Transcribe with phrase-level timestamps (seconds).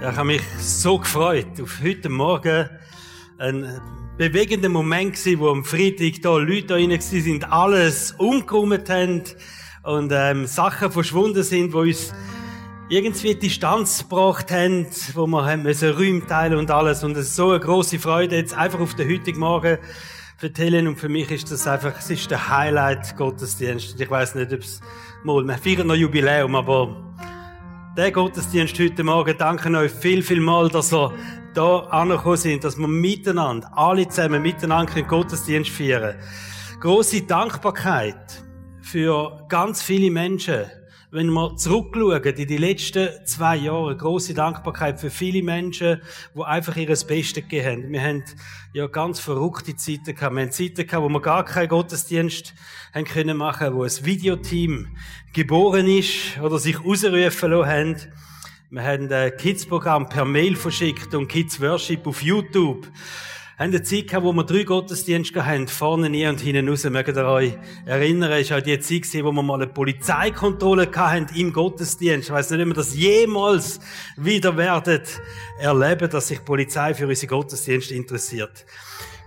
[0.00, 2.70] Ich habe mich so gefreut auf heute Morgen.
[3.36, 3.80] Ein
[4.16, 9.22] bewegender Moment gewesen, wo am Freitag da Leute da rein sind, alles umgeräumt haben
[9.82, 12.14] und ähm, Sachen verschwunden sind, wo uns
[12.88, 17.04] irgendwie Distanz gebracht haben, wo wir haben müssen Räume teilen und alles.
[17.04, 19.76] Und es ist so eine große Freude jetzt einfach auf den heutigen Morgen
[20.38, 24.00] für Helen und für mich ist das einfach, es ist der Highlight Gottesdienst.
[24.00, 24.80] Ich weiß nicht, ob es
[25.24, 26.96] mal, wir feiern noch Jubiläum, aber
[27.96, 31.12] der Gottesdienst heute Morgen, danke euch viel, viel mal, dass ihr
[31.54, 36.14] da angekommen sind, dass wir miteinander, alle zusammen miteinander den Gottesdienst feiern.
[36.78, 38.44] Große Dankbarkeit
[38.80, 40.66] für ganz viele Menschen,
[41.12, 46.00] wenn wir zurückschauen in die letzten zwei Jahre, große Dankbarkeit für viele Menschen,
[46.34, 47.92] die einfach ihr Bestes gegeben haben.
[47.92, 48.24] Wir haben
[48.72, 50.34] ja ganz verrückte Zeiten gehabt.
[50.36, 52.54] Wir haben Zeiten gehabt, wo wir gar keinen Gottesdienst
[52.94, 54.88] haben können machen, wo ein Videoteam
[55.32, 57.96] geboren ist oder sich ausrufen lassen haben.
[58.70, 62.86] Wir haben ein Kids-Programm per Mail verschickt und Kids Worship auf YouTube
[63.60, 66.84] haben eine Zeit gehabt, wo wir drei Gottesdienste hatten, vorne nie und hinten raus.
[66.84, 71.26] Mögt ihr euch erinnern, ist auch die Zeit gewesen, wo wir mal eine Polizeikontrolle hatten
[71.36, 72.28] im Gottesdienst.
[72.28, 73.78] Ich weiss nicht, ob wir das jemals
[74.16, 75.02] wieder werden
[75.58, 78.64] erleben, dass sich Polizei für unsere Gottesdienste interessiert.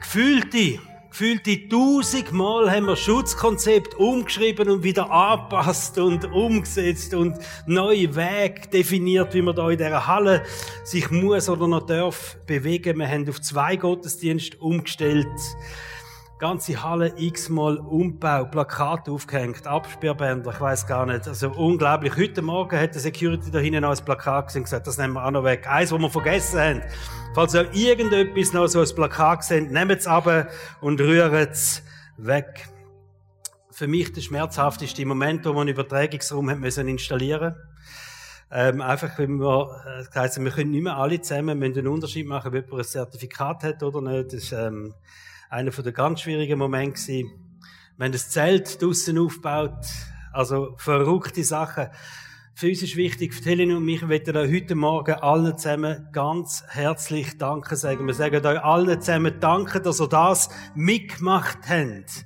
[0.01, 0.79] Gefühlte
[1.13, 9.35] gefühlte tausendmal haben wir Schutzkonzept umgeschrieben und wieder angepasst und umgesetzt und neue Wege definiert,
[9.35, 10.41] wie man da in dieser Halle
[10.83, 12.97] sich muss oder noch darf bewegen.
[12.97, 15.27] Wir haben auf zwei Gottesdienste umgestellt
[16.43, 21.25] ganze Halle x-mal umgebaut, Plakate aufgehängt, Absperrbänder, ich weiß gar nicht.
[21.25, 22.17] Also unglaublich.
[22.17, 25.13] Heute Morgen hat der Security da hinten noch ein Plakat gesehen und gesagt, das nehmen
[25.13, 25.65] wir auch noch weg.
[25.69, 26.81] Eins, was wir vergessen haben.
[27.33, 30.49] Falls ihr irgendetwas noch so ein Plakat seht, nehmt es ab
[30.81, 31.81] und rührt es
[32.17, 32.67] weg.
[33.71, 37.55] Für mich der schmerzhafteste Moment, wo wir einen Übertragungsraum haben müssen installieren
[38.51, 41.79] ähm, einfach, wenn wir, äh, das heisst, wir können nicht mehr alle zusammen, wir müssen
[41.79, 44.27] einen Unterschied machen, ob jemand ein Zertifikat hat oder nicht.
[44.27, 44.93] Das ist, ähm,
[45.53, 47.31] einer den ganz schwierigen Momente gewesen.
[47.97, 49.85] Wir haben das Zelt draussen aufgebaut,
[50.31, 51.89] also verrückte Sachen.
[52.55, 56.63] Für uns ist wichtig, für Helen und mich, wir wollen heute Morgen allen zusammen ganz
[56.69, 58.07] herzlich Danke sagen.
[58.07, 62.25] Wir sagen euch allen zusammen Danke, dass ihr das mitgemacht habt.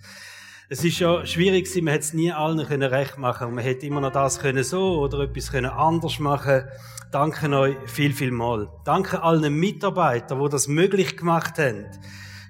[0.69, 3.53] Es ist ja schwierig gewesen, man hätte es nie allen können recht machen.
[3.53, 6.63] Man hätte immer noch das können so oder etwas können anders machen.
[7.11, 8.69] Danke euch viel, viel mal.
[8.85, 11.87] Danke allen Mitarbeitern, die das möglich gemacht haben.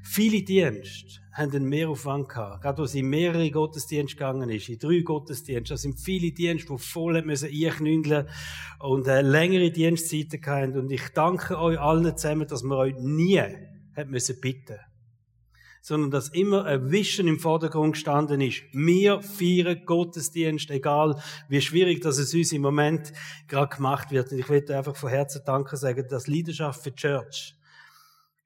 [0.09, 2.63] Viele Dienste haben einen Mehraufwand gehabt.
[2.63, 5.73] Gerade als in mehrere Gottesdienste gegangen ist, in drei Gottesdienste.
[5.73, 8.28] Das sind viele Dienste, die voll müssen einknündeln
[8.79, 10.78] und äh, längere Dienstzeiten hatten.
[10.78, 13.41] Und ich danke euch allen zusammen, dass wir euch nie
[13.95, 14.78] hat müssen bitten
[15.81, 18.63] sondern dass immer ein Wischen im Vordergrund gestanden ist.
[18.74, 23.13] Wir feiern Gottesdienst, egal wie schwierig das es uns im Moment
[23.47, 24.34] gerade gemacht wird.
[24.34, 27.56] Und ich möchte einfach von Herzen Danke sagen, dass Leidenschaft für die Church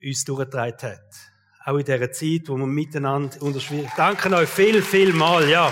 [0.04, 1.31] uns durchgetragen hat
[1.66, 3.90] auch in dieser Zeit, wo wir miteinander unterschwierig.
[3.96, 5.72] Danke euch viel, viel mal, ja.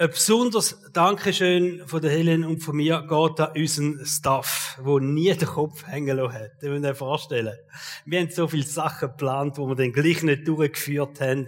[0.00, 5.30] Ein besonderes Dankeschön von der Helen und von mir geht an unseren Staff, wo nie
[5.34, 6.52] den Kopf hängen lassen hat.
[6.58, 7.54] Das müssen wir vorstellen.
[8.06, 11.44] Wir haben so viele Sachen geplant, wo wir dann gleich nicht durchgeführt haben.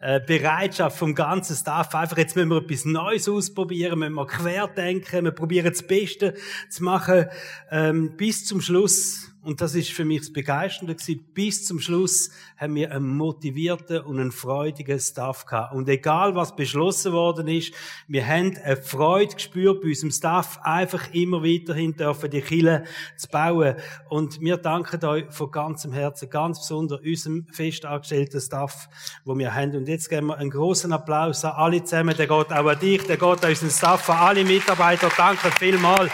[0.00, 1.92] Äh, Bereitschaft vom ganzen Staff.
[1.96, 6.34] Einfach, jetzt müssen wir etwas Neues ausprobieren, müssen wir querdenken, wir probieren das Beste
[6.70, 7.26] zu machen,
[7.72, 11.24] ähm, bis zum Schluss und das ist für mich das Begeisternde gewesen.
[11.32, 15.72] Bis zum Schluss haben wir einen motivierten und einen freudigen Staff gehabt.
[15.72, 17.72] Und egal was beschlossen worden ist,
[18.08, 22.86] wir haben eine Freude gespürt bei unserem Staff, einfach immer weiterhin dürfen die Kille
[23.16, 23.76] zu bauen.
[24.08, 28.88] Und wir danken euch von ganzem Herzen, ganz besonders unserem festangestellten Staff,
[29.24, 29.76] wo wir haben.
[29.76, 32.16] Und jetzt geben wir einen großen Applaus an alle zusammen.
[32.16, 35.08] Der geht auch an dich, der geht an unseren Staff, an alle Mitarbeiter.
[35.16, 36.10] Danke vielmals.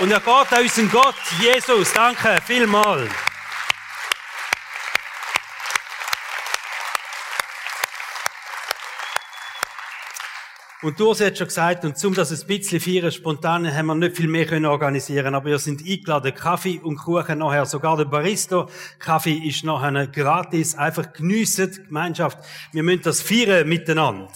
[0.00, 1.92] Und er geht an unseren Gott, Jesus.
[1.92, 3.06] Danke vielmal.
[10.80, 13.94] Und du hast jetzt schon gesagt, und zum das ein bisschen feiern, spontan haben wir
[13.94, 18.06] nicht viel mehr können organisieren, aber wir sind eingeladen, Kaffee und Kuchen nachher, sogar der
[18.06, 18.66] Barista.
[18.98, 22.38] Kaffee ist nachher gratis, einfach geniessen, Gemeinschaft.
[22.72, 24.32] Wir müssen das feiern miteinander.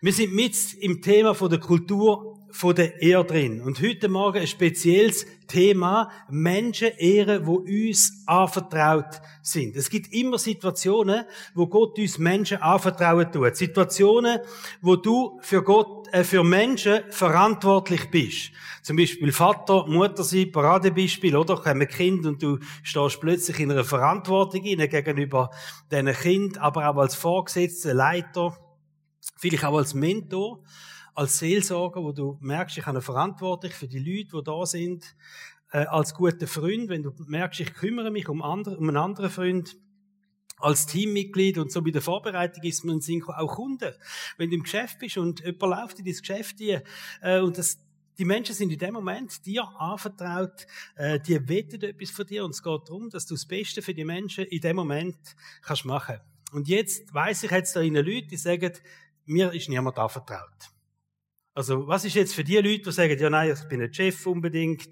[0.00, 3.60] Wir sind mit im Thema von der Kultur von der Ehre drin.
[3.60, 9.76] Und heute Morgen ein spezielles Thema, Menschen ehren, wo uns anvertraut sind.
[9.76, 11.24] Es gibt immer Situationen,
[11.54, 13.54] wo Gott uns Menschen anvertrauen tut.
[13.54, 14.40] Situationen,
[14.82, 18.50] wo du für Gott, äh, für Menschen verantwortlich bist.
[18.82, 21.58] Zum Beispiel Vater, Mutter sein, Paradebeispiel, oder?
[21.58, 25.50] Kommen Kind und du stehst plötzlich in einer Verantwortung gegenüber
[25.92, 28.58] diesen Kind, aber auch als Vorgesetzter, Leiter,
[29.36, 30.64] Vielleicht auch als Mentor,
[31.18, 35.16] als Seelsorger, wo du merkst, ich habe eine Verantwortung für die Leute, die da sind,
[35.72, 39.28] äh, als guter Freund, wenn du merkst, ich kümmere mich um, andere, um einen anderen
[39.28, 39.76] Freund,
[40.58, 43.00] als Teammitglied und so bei der Vorbereitung ist man
[43.36, 43.98] auch Kunde.
[44.36, 46.84] Wenn du im Geschäft bist und jemand läuft in dein Geschäft hier,
[47.20, 47.78] äh, und das,
[48.16, 52.50] die Menschen sind in dem Moment dir anvertraut, äh, die weten etwas von dir und
[52.50, 55.18] es geht darum, dass du das Beste für die Menschen in dem Moment
[55.62, 56.20] kannst machen.
[56.52, 58.72] Und jetzt weiß ich jetzt da in Leute, die sagen,
[59.26, 60.77] mir ist niemand anvertraut.
[61.58, 64.24] Also, was ist jetzt für die Leute, die sagen, ja, nein, ich bin nicht Chef
[64.28, 64.88] unbedingt,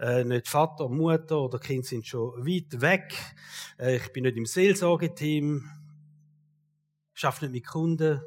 [0.00, 3.14] äh, nicht Vater, Mutter oder Kind sind schon weit weg,
[3.78, 5.62] äh, ich bin nicht im Seelsorgeteam,
[7.14, 8.20] schaffe nicht mit Kunden.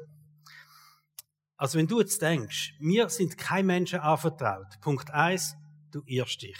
[1.58, 5.54] Also, wenn du jetzt denkst, mir sind keine Menschen anvertraut, Punkt eins,
[5.90, 6.56] du irrst dich.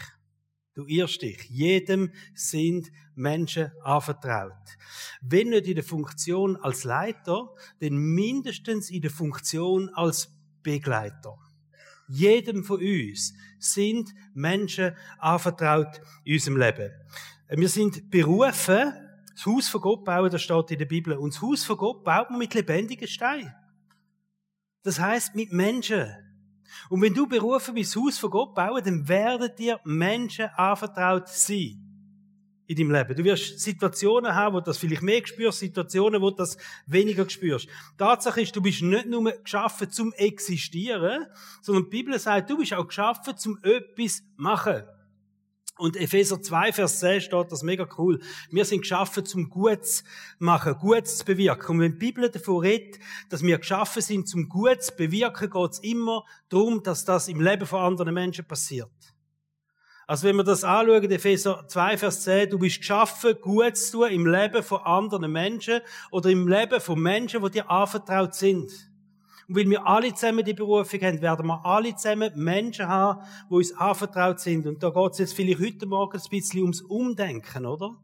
[0.74, 1.42] Du irrst dich.
[1.44, 4.52] Jedem sind Menschen anvertraut.
[5.22, 10.36] Wenn nicht in der Funktion als Leiter, dann mindestens in der Funktion als
[10.66, 11.38] Begleiter.
[12.08, 16.90] Jedem von uns sind Menschen anvertraut in unserem Leben.
[17.48, 18.92] Wir sind berufen,
[19.32, 21.16] das Haus von Gott bauen, das steht in der Bibel.
[21.16, 23.54] Und das Haus von Gott baut man mit lebendigen Steinen.
[24.82, 26.08] Das heißt mit Menschen.
[26.90, 31.28] Und wenn du berufen bist, das Haus von Gott bauen, dann werden dir Menschen anvertraut
[31.28, 31.86] sein.
[32.68, 33.14] In deinem Leben.
[33.14, 37.28] Du wirst Situationen haben, wo du das vielleicht mehr spürst, Situationen, wo du das weniger
[37.30, 37.68] spürst.
[37.96, 41.26] Tatsache ist, du bist nicht nur geschaffen zum Existieren,
[41.62, 44.82] sondern die Bibel sagt, du bist auch geschaffen zum etwas machen.
[45.78, 48.18] Und Epheser 2, Vers 10 steht das mega cool.
[48.50, 50.04] Wir sind geschaffen zum Gutes
[50.38, 51.76] machen, Gutes zu bewirken.
[51.76, 52.98] Und wenn die Bibel davon redet,
[53.28, 57.42] dass wir geschaffen sind zum Gutes zu bewirken, geht es immer darum, dass das im
[57.42, 59.15] Leben von anderen Menschen passiert.
[60.08, 64.11] Also wenn wir das anschauen, Epheser 2, Vers 10, du bist geschaffen, Gutes zu tun
[64.11, 65.81] im Leben von anderen Menschen
[66.12, 68.70] oder im Leben von Menschen, die dir anvertraut sind.
[69.49, 73.20] Und weil wir alle zusammen die Berufung haben, werden wir alle zusammen Menschen haben,
[73.50, 74.67] die uns anvertraut sind.
[74.69, 77.97] Und da geht es jetzt vielleicht heute Morgen ein bisschen ums Umdenken, oder?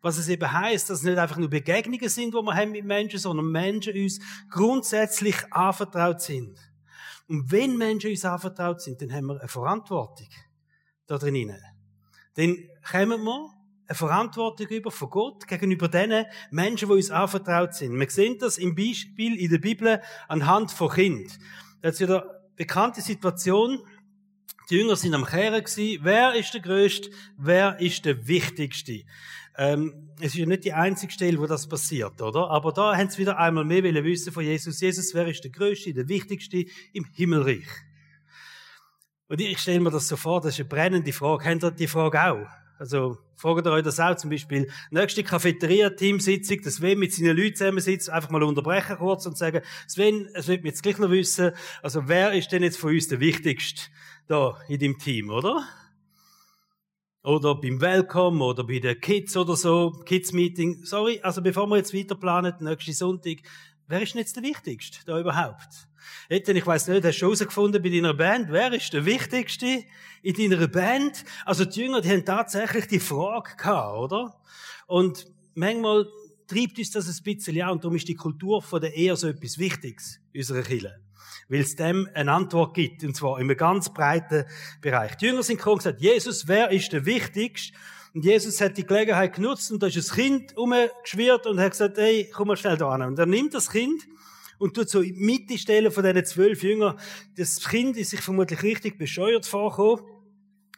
[0.00, 2.86] Was es eben heißt, dass es nicht einfach nur Begegnungen sind, die wir haben mit
[2.86, 4.18] Menschen, sondern Menschen uns
[4.50, 6.58] grundsätzlich anvertraut sind.
[7.28, 10.28] Und wenn Menschen uns anvertraut sind, dann haben wir eine Verantwortung
[11.06, 11.60] da drinnen.
[12.34, 12.56] Dann
[12.90, 13.50] kommen wir
[13.86, 17.98] eine Verantwortung über von Gott gegenüber den Menschen, die uns anvertraut sind.
[17.98, 21.38] Wir sehen das im Beispiel in der Bibel anhand von Kind.
[21.82, 22.24] Da ist ja eine
[22.56, 23.80] bekannte Situation.
[24.70, 26.00] Die Jünger sind am Kehren gewesen.
[26.02, 27.10] Wer ist der Größte?
[27.36, 29.02] Wer ist der Wichtigste?
[29.56, 32.50] Ähm, es ist ja nicht die einzige Stelle, wo das passiert, oder?
[32.50, 34.80] Aber da haben sie wieder einmal mehr wissen von Jesus.
[34.80, 37.66] Jesus, wer ist der Größte, der Wichtigste im Himmelreich?
[39.34, 41.44] Und ich stelle mir das so vor, das ist eine brennende Frage.
[41.46, 42.46] Habt ihr die Frage auch?
[42.78, 47.56] Also, fragt ihr euch das auch zum Beispiel, nächste Cafeteria-Teamsitzung, dass Sven mit seinen Leuten
[47.56, 51.50] zusammensitzt, einfach mal unterbrechen kurz und sagen, Sven, es wird mir jetzt gleich noch wissen,
[51.82, 53.90] also wer ist denn jetzt von uns der Wichtigste
[54.28, 55.66] da in dem Team, oder?
[57.24, 60.84] Oder beim Welcome oder bei den Kids oder so, Kids-Meeting.
[60.84, 63.38] Sorry, also bevor wir jetzt weiter planen, nächsten Sonntag,
[63.88, 65.88] wer ist denn jetzt der Wichtigste da überhaupt?
[66.28, 69.84] Hätte, ich weiß nicht, hast du herausgefunden bei deiner Band, wer ist der Wichtigste
[70.22, 71.24] in deiner Band?
[71.44, 74.40] Also die Jünger, die haben tatsächlich die Frage gehabt, oder?
[74.86, 76.06] Und manchmal
[76.46, 79.28] treibt uns das ein bisschen an und darum ist die Kultur von der Ehe so
[79.28, 81.00] etwas Wichtiges unserer Kirche.
[81.48, 84.44] Weil es dem eine Antwort gibt, und zwar in einem ganz breiten
[84.80, 85.16] Bereich.
[85.16, 87.76] Die Jünger sind gekommen und gesagt, Jesus, wer ist der Wichtigste?
[88.14, 91.98] Und Jesus hat die Gelegenheit genutzt und da ist ein Kind umgeschwirrt und hat gesagt,
[91.98, 93.02] hey, komm mal schnell da an.
[93.02, 94.06] Und er nimmt das Kind
[94.58, 96.96] und tut so in die Mitte stellen von diesen zwölf Jüngern.
[97.36, 100.04] Das Kind ist sich vermutlich richtig bescheuert vorgekommen.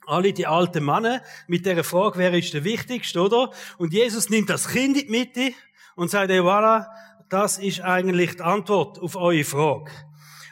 [0.06, 3.50] Alle die alten Männer mit der Frage, wer ist der Wichtigste, oder?
[3.76, 5.52] Und Jesus nimmt das Kind in die Mitte
[5.94, 6.86] und sagt, hey, voilà,
[7.28, 9.90] das ist eigentlich die Antwort auf eure Frage.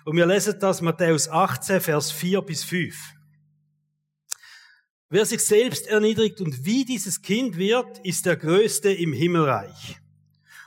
[0.04, 2.94] Und wir lesen das Matthäus 18, Vers 4 bis 5.
[5.10, 10.00] Wer sich selbst erniedrigt und wie dieses Kind wird, ist der Größte im Himmelreich.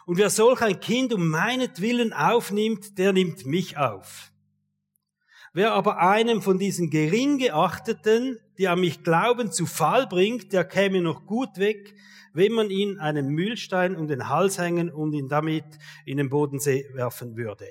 [0.05, 4.31] Und wer solch ein Kind um meinetwillen aufnimmt, der nimmt mich auf.
[5.53, 10.63] Wer aber einem von diesen gering geachteten, die an mich glauben, zu Fall bringt, der
[10.63, 11.95] käme noch gut weg,
[12.33, 15.65] wenn man ihn einen Mühlstein um den Hals hängen und ihn damit
[16.05, 17.67] in den Bodensee werfen würde.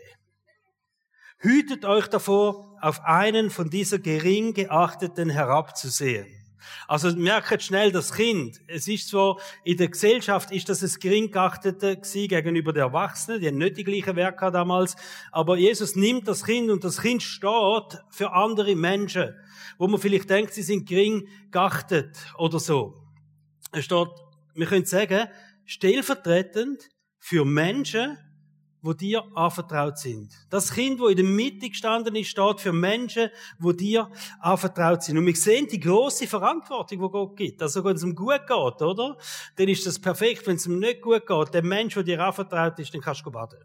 [1.39, 6.27] Hütet euch davor, auf einen von dieser gering geachteten herabzusehen.
[6.89, 8.61] Also merkt schnell das Kind.
[8.67, 13.41] Es ist so, in der Gesellschaft ist das das gering geachtete gegenüber den Erwachsenen.
[13.41, 14.97] Die haben nicht die gleichen Werke damals.
[15.33, 19.35] Aber Jesus nimmt das Kind und das Kind steht für andere Menschen,
[19.79, 22.95] wo man vielleicht denkt, sie sind gering geachtet oder so.
[23.73, 24.09] Es steht,
[24.55, 25.29] wir können sagen,
[25.65, 28.17] stellvertretend für Menschen,
[28.87, 30.33] wo dir anvertraut sind.
[30.49, 35.19] Das Kind, wo in der Mitte gestanden ist, steht für Menschen, wo dir anvertraut sind.
[35.19, 37.61] Und wir sehen die große Verantwortung, die Gott gibt.
[37.61, 39.19] Also, wenn es ihm gut geht, oder?
[39.57, 40.47] Dann ist das perfekt.
[40.47, 43.31] Wenn es ihm nicht gut geht, der Mensch, der dir anvertraut ist, dann kannst du
[43.31, 43.59] baden.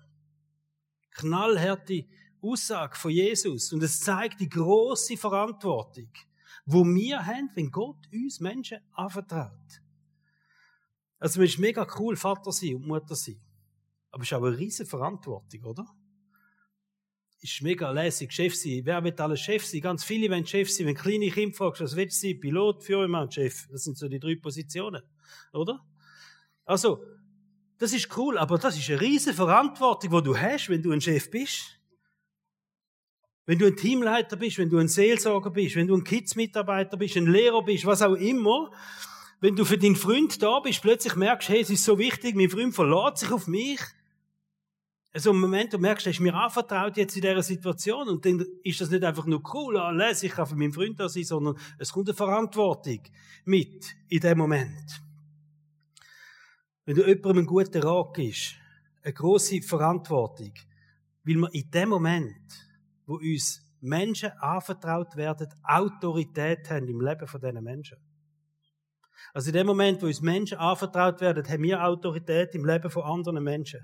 [1.11, 2.05] Knallharte
[2.41, 3.71] Aussage von Jesus.
[3.71, 6.09] Und es zeigt die große Verantwortung,
[6.65, 9.51] wo wir haben, wenn Gott uns Menschen anvertraut.
[11.19, 13.39] Also, es ist mega cool, Vater sein und Mutter sein.
[14.11, 15.85] Aber es ist auch eine riesige Verantwortung, oder?
[17.39, 18.81] Ist mega lässig, Chef sein.
[18.83, 19.81] Wer wird alles Chef sein?
[19.81, 20.85] Ganz viele wollen Chef sein.
[20.85, 22.39] Wenn kleine Kinder fragst, was willst du sein?
[22.39, 23.67] Pilot, Führermann, Chef.
[23.71, 25.01] Das sind so die drei Positionen,
[25.53, 25.83] oder?
[26.65, 27.03] Also,
[27.79, 31.01] das ist cool, aber das ist eine riesige Verantwortung, die du hast, wenn du ein
[31.01, 31.79] Chef bist.
[33.47, 37.17] Wenn du ein Teamleiter bist, wenn du ein Seelsorger bist, wenn du ein Kids-Mitarbeiter bist,
[37.17, 38.71] ein Lehrer bist, was auch immer,
[39.39, 42.51] wenn du für deinen Freund da bist, plötzlich merkst, hey, es ist so wichtig, mein
[42.51, 43.81] Freund verlässt sich auf mich,
[45.13, 48.45] also im Moment, du merkst, er ist mir anvertraut jetzt in dieser Situation und dann
[48.63, 51.57] ist das nicht einfach nur cool, ah, ich kann für meinen Freund da sein, sondern
[51.77, 53.01] es kommt eine Verantwortung
[53.43, 55.01] mit in dem Moment.
[56.85, 58.55] Wenn du jemandem einen guten Rat gibst,
[59.03, 60.53] eine große Verantwortung,
[61.23, 62.67] weil wir in dem Moment,
[63.05, 67.97] wo uns Menschen anvertraut werden, Autorität haben im Leben von diesen Menschen.
[69.33, 73.03] Also in dem Moment, wo uns Menschen anvertraut werden, haben wir Autorität im Leben von
[73.03, 73.81] anderen Menschen.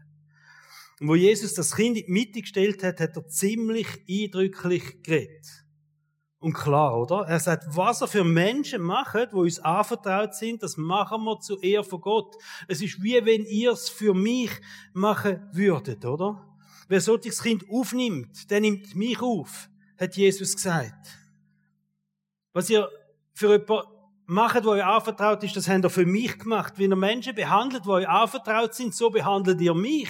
[1.00, 5.46] Und wo Jesus das Kind in die Mitte gestellt hat, hat er ziemlich eindrücklich geredet.
[6.40, 7.28] Und klar, oder?
[7.28, 11.60] Er sagt, was er für Menschen macht, wo uns anvertraut sind, das machen wir zu
[11.60, 12.36] Ehr von Gott.
[12.68, 14.52] Es ist wie wenn ihr es für mich
[14.94, 16.48] machen würdet, oder?
[16.88, 21.08] Wer solches Kind aufnimmt, der nimmt mich auf, hat Jesus gesagt.
[22.54, 22.88] Was ihr
[23.34, 23.90] für jemanden
[24.26, 26.74] macht, wo euch anvertraut ist, das habt ihr für mich gemacht.
[26.78, 30.10] Wie ihr Menschen behandelt, wo euch anvertraut sind, so behandelt ihr mich.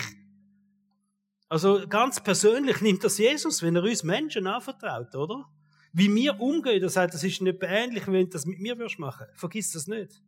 [1.50, 5.46] Also ganz persönlich nimmt das Jesus, wenn er uns Menschen anvertraut, oder?
[5.94, 8.98] Wie wir umgehen, er sagt, das ist nicht ähnlich, wenn du das mit mir machen
[8.98, 10.22] würdest Vergiss das nicht.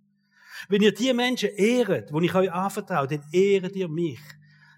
[0.68, 4.20] Wenn ihr die Menschen ehret, wo ich euch anvertraue, dann ehret ihr mich,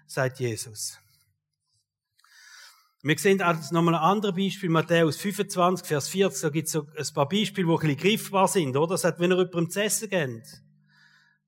[0.06, 0.98] sagt Jesus.
[3.04, 6.86] Wir sehen auch nochmal ein anderes Beispiel, Matthäus 25, Vers 40, da gibt es so
[6.96, 8.92] ein paar Beispiele, die ein bisschen griffbar sind, oder?
[8.94, 10.62] Das sagt, wenn ihr jemandem zu essen geht,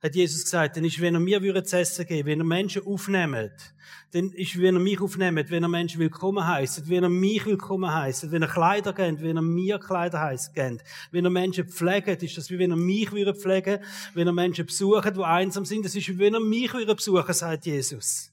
[0.05, 3.75] hat Jesus gesagt, dann ist, wenn er mir zu essen geben, wenn er Menschen aufnehmt,
[4.11, 7.91] dann ist, wenn er mich aufnehmt, wenn er Menschen willkommen heisst, wenn er mich willkommen
[7.91, 12.23] heisst, wenn er Kleider gibt, wenn er mir Kleider heisst, gibt, wenn er Menschen pflegt,
[12.23, 13.79] ist das wie wenn er mich würde pflegen,
[14.13, 17.33] wenn er Menschen besucht, die einsam sind, das ist wie wenn er mich würde besuchen,
[17.33, 18.31] sagt Jesus.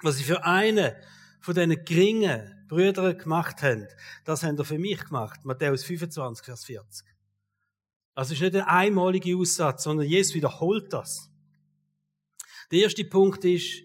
[0.00, 0.92] Was ich für einen
[1.40, 3.88] von diesen geringen Brüdern gemacht haben,
[4.24, 5.44] das haben er für mich gemacht.
[5.44, 7.11] Matthäus 25, Vers 40.
[8.14, 11.30] Also es ist nicht ein einmaliger Aussatz, sondern Jesus wiederholt das.
[12.70, 13.82] Der erste Punkt ist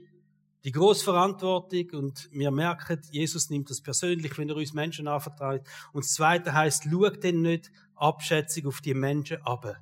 [0.64, 5.62] die grosse Verantwortung und wir merken, Jesus nimmt das persönlich, wenn er uns Menschen anvertraut.
[5.94, 9.78] Und das zweite heißt, schau denn nicht abschätzig auf die Menschen ab.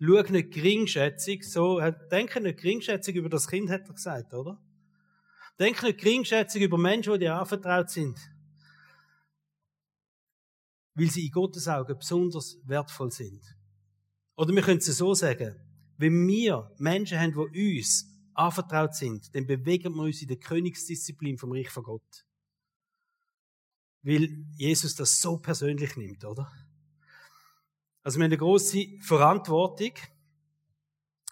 [0.00, 4.60] Schau nicht geringschätzig, so, denke nicht geringschätzig über das Kind, hat er gesagt, oder?
[5.60, 8.18] Denke nicht geringschätzig über Menschen, die dir anvertraut sind.
[10.94, 13.42] Weil sie in Gottes Augen besonders wertvoll sind.
[14.40, 15.54] Oder wir können es so sagen.
[15.98, 21.36] Wenn wir Menschen haben, die uns anvertraut sind, dann bewegen wir uns in der Königsdisziplin
[21.36, 22.24] vom Reich von Gott.
[24.00, 26.50] Weil Jesus das so persönlich nimmt, oder?
[28.02, 29.92] Also wir haben eine große Verantwortung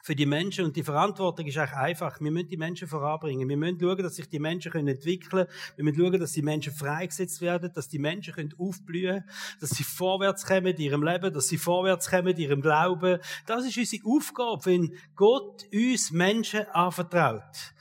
[0.08, 2.18] für die Menschen und die Verantwortung ist eigentlich einfach.
[2.18, 3.46] Wir müssen die Menschen voranbringen.
[3.46, 5.48] Wir müssen schauen, dass sich die Menschen entwickeln können.
[5.76, 9.84] Wir müssen schauen, dass die Menschen freigesetzt werden, dass die Menschen aufblühen können, dass sie
[9.84, 13.18] vorwärts kommen in ihrem Leben, dass sie vorwärts kommen in ihrem Glauben.
[13.44, 17.74] Das ist unsere Aufgabe, wenn Gott uns Menschen anvertraut.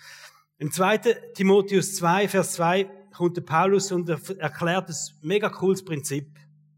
[0.58, 0.98] Im 2.
[1.34, 6.28] Timotheus 2, Vers 2 kommt der Paulus und erklärt ein mega cooles Prinzip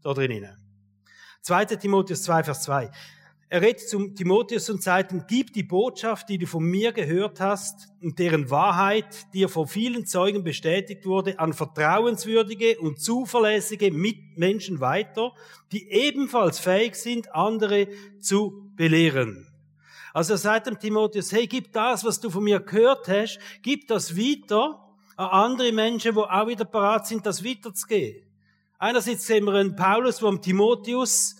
[0.00, 0.56] da drinnen.
[1.42, 1.64] 2.
[1.64, 2.88] Timotheus 2, Vers 2.
[3.52, 7.40] Er redet zum Timotheus und sagt ihm, gib die Botschaft, die du von mir gehört
[7.40, 14.78] hast und deren Wahrheit dir von vielen Zeugen bestätigt wurde, an vertrauenswürdige und zuverlässige Mitmenschen
[14.78, 15.32] weiter,
[15.72, 17.88] die ebenfalls fähig sind, andere
[18.20, 19.48] zu belehren.
[20.14, 23.88] Also er sagt dem Timotheus, hey, gib das, was du von mir gehört hast, gib
[23.88, 24.78] das weiter
[25.16, 28.22] an andere Menschen, die auch wieder parat sind, das weiterzugeben.
[28.78, 31.34] Einerseits sehen wir einen Paulus, dem Timotheus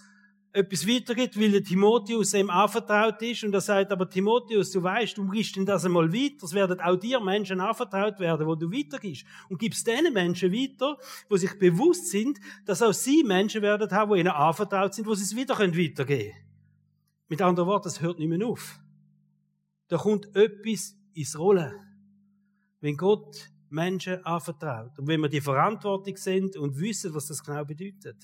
[0.53, 5.17] etwas weitergibt, weil der Timotheus ihm anvertraut ist und er sagt, aber Timotheus, du weißt,
[5.17, 8.71] du gibst denn das einmal weiter, es werden auch dir Menschen anvertraut werden, wo du
[8.71, 13.91] weitergibst und gibst denen Menschen weiter, wo sich bewusst sind, dass auch sie Menschen werden
[13.91, 16.33] haben, die ihnen anvertraut sind, wo sie es wieder weitergeben können.
[17.29, 18.81] Mit anderen Worten, es hört nicht mehr auf.
[19.87, 21.73] Da kommt etwas ins Rollen.
[22.81, 27.65] Wenn Gott Menschen anvertraut und wenn wir die Verantwortung sind und wissen, was das genau
[27.65, 28.17] bedeutet.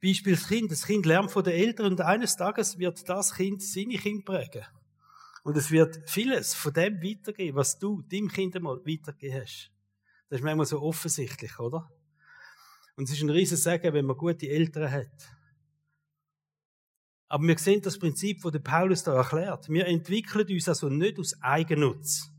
[0.00, 0.70] Beispiel das Kind.
[0.70, 4.64] Das Kind lernt von den Eltern und eines Tages wird das Kind seine Kinder prägen.
[5.42, 9.70] Und es wird vieles von dem weitergehen, was du deinem Kind einmal weitergegeben hast.
[10.28, 11.90] Das ist manchmal so offensichtlich, oder?
[12.96, 15.38] Und es ist ein riesen Segen, wenn man gute Eltern hat.
[17.28, 19.68] Aber wir sehen das Prinzip, das Paulus da erklärt.
[19.68, 22.30] Wir entwickeln uns also nicht aus Eigennutz.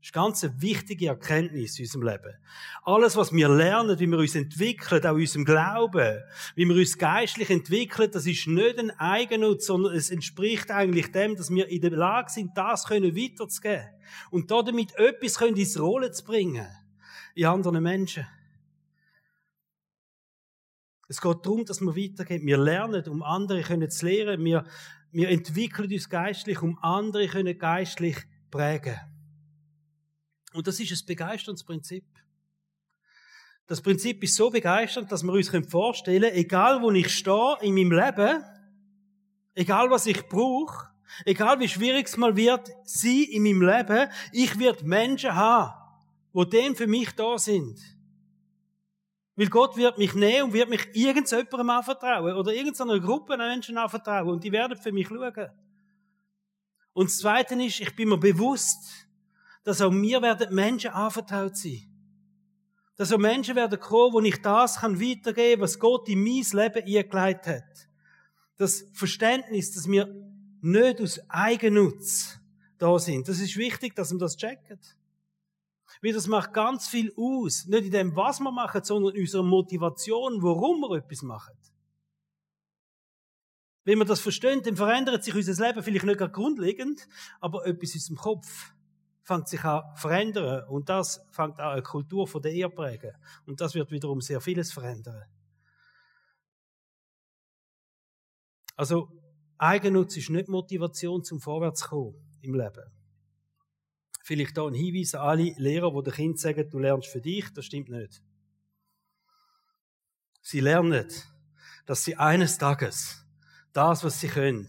[0.00, 2.34] Das ist ganz eine wichtige Erkenntnis in unserem Leben.
[2.84, 6.22] Alles, was wir lernen, wie wir uns entwickeln, auch in unserem Glauben,
[6.54, 11.36] wie wir uns geistlich entwickeln, das ist nicht ein Eigennutz, sondern es entspricht eigentlich dem,
[11.36, 13.88] dass wir in der Lage sind, das können weiterzugeben.
[14.30, 16.66] Und damit etwas können ins Rollen zu bringen.
[17.34, 18.26] In anderen Menschen.
[21.08, 22.46] Es geht darum, dass wir weitergehen.
[22.46, 24.42] Wir lernen, um andere zu lehren.
[24.42, 24.64] Wir,
[25.12, 28.16] wir entwickeln uns geistlich, um andere können geistlich
[28.50, 29.09] prägen.
[30.52, 32.04] Und das ist ein begeisterndes Prinzip.
[33.66, 37.74] Das Prinzip ist so begeisternd, dass wir uns vorstellen können, egal wo ich stehe in
[37.74, 38.44] meinem Leben,
[39.54, 40.88] egal was ich brauche,
[41.24, 45.72] egal wie schwierig es mal wird, sie in meinem Leben, ich werde Menschen haben,
[46.32, 47.78] wo dem für mich da sind.
[49.36, 53.78] Weil Gott wird mich nehmen und wird mich irgendjemandem anvertrauen oder irgendeiner Gruppe an Menschen
[53.78, 55.50] anvertrauen und die werden für mich schauen.
[56.92, 59.08] Und das Zweite ist, ich bin mir bewusst,
[59.62, 61.86] dass auch mir werden Menschen anvertraut sein.
[62.96, 66.84] Dass auch Menschen werden kommen, wo ich das kann weitergeben, was Gott in mein Leben
[66.84, 67.88] eingeleitet hat.
[68.56, 70.06] Das Verständnis, dass wir
[70.60, 72.38] nicht aus Eigennutz
[72.78, 73.28] da sind.
[73.28, 74.96] Das ist wichtig, dass man das checkt.
[76.02, 77.66] Weil das macht ganz viel aus.
[77.66, 81.54] Nicht in dem, was wir machen, sondern in unserer Motivation, warum wir etwas machen.
[83.84, 87.08] Wenn wir das verstehen, dann verändert sich unser Leben vielleicht nicht grundlegend,
[87.40, 88.72] aber etwas in unserem Kopf
[89.22, 93.12] fängt sich an verändern und das fängt an eine Kultur von der Ehe prägen
[93.46, 95.24] und das wird wiederum sehr vieles verändern.
[98.76, 99.10] Also
[99.58, 102.90] Eigennutz ist nicht Motivation zum Vorwärtskommen im Leben.
[104.22, 107.52] Vielleicht da ein Hinweis an alle Lehrer, die den Kindern sagen, du lernst für dich,
[107.52, 108.22] das stimmt nicht.
[110.40, 111.08] Sie lernen,
[111.84, 113.26] dass sie eines Tages
[113.72, 114.68] das, was sie können,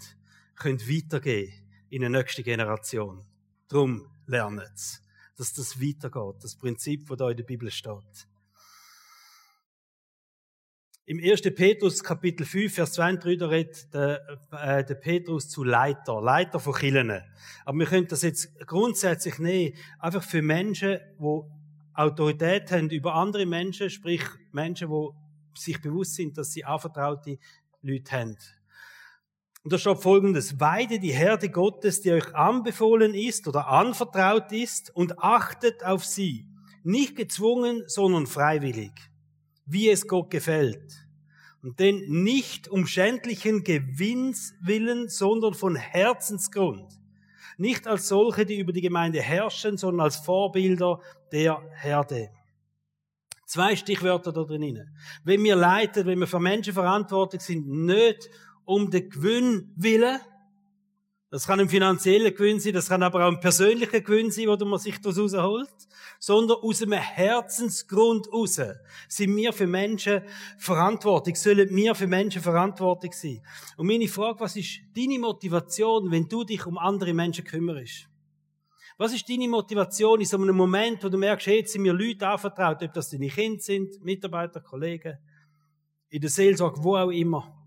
[0.55, 1.53] können weitergeben
[1.89, 3.25] in eine nächste Generation.
[3.71, 4.67] Drum lernen
[5.37, 8.27] dass das weitergeht, das Prinzip, das da in der Bibel steht.
[11.05, 11.41] Im 1.
[11.55, 16.21] Petrus Kapitel 5, Vers 2 und 3, da redet der, äh, der Petrus zu Leiter,
[16.21, 17.23] Leiter von Kirchen.
[17.63, 21.41] Aber wir können das jetzt grundsätzlich nehmen, einfach für Menschen, die
[21.93, 27.39] Autorität haben über andere Menschen, sprich Menschen, die sich bewusst sind, dass sie anvertraute
[27.81, 28.37] Leute haben.
[29.63, 34.95] Und da steht folgendes, weide die Herde Gottes, die euch anbefohlen ist oder anvertraut ist
[34.95, 36.47] und achtet auf sie.
[36.83, 38.91] Nicht gezwungen, sondern freiwillig,
[39.65, 41.07] wie es Gott gefällt.
[41.61, 46.99] Und denn nicht um schändlichen Gewinns willen, sondern von Herzensgrund.
[47.57, 50.99] Nicht als solche, die über die Gemeinde herrschen, sondern als Vorbilder
[51.31, 52.31] der Herde.
[53.45, 54.89] Zwei Stichwörter da drin.
[55.23, 58.29] Wenn wir leiten, wenn wir für Menschen verantwortlich sind, nicht
[58.65, 60.19] um den Gewinn willen.
[61.31, 64.65] Das kann ein finanzieller Gewinn sein, das kann aber auch ein persönlicher Gewinn sein, wo
[64.65, 65.69] man sich das rausholt.
[66.19, 68.59] Sondern aus einem Herzensgrund raus
[69.07, 70.23] sind wir für Menschen
[70.57, 73.41] verantwortlich, sollen wir für Menschen verantwortlich sein.
[73.77, 78.09] Und meine Frage, was ist deine Motivation, wenn du dich um andere Menschen kümmerst?
[78.97, 81.93] Was ist deine Motivation in so einem Moment, wo du merkst, hey, jetzt sind mir
[81.93, 85.17] Leute anvertraut, ob das deine Kinder sind, Mitarbeiter, Kollegen,
[86.09, 87.60] in der Seelsorge, wo auch immer.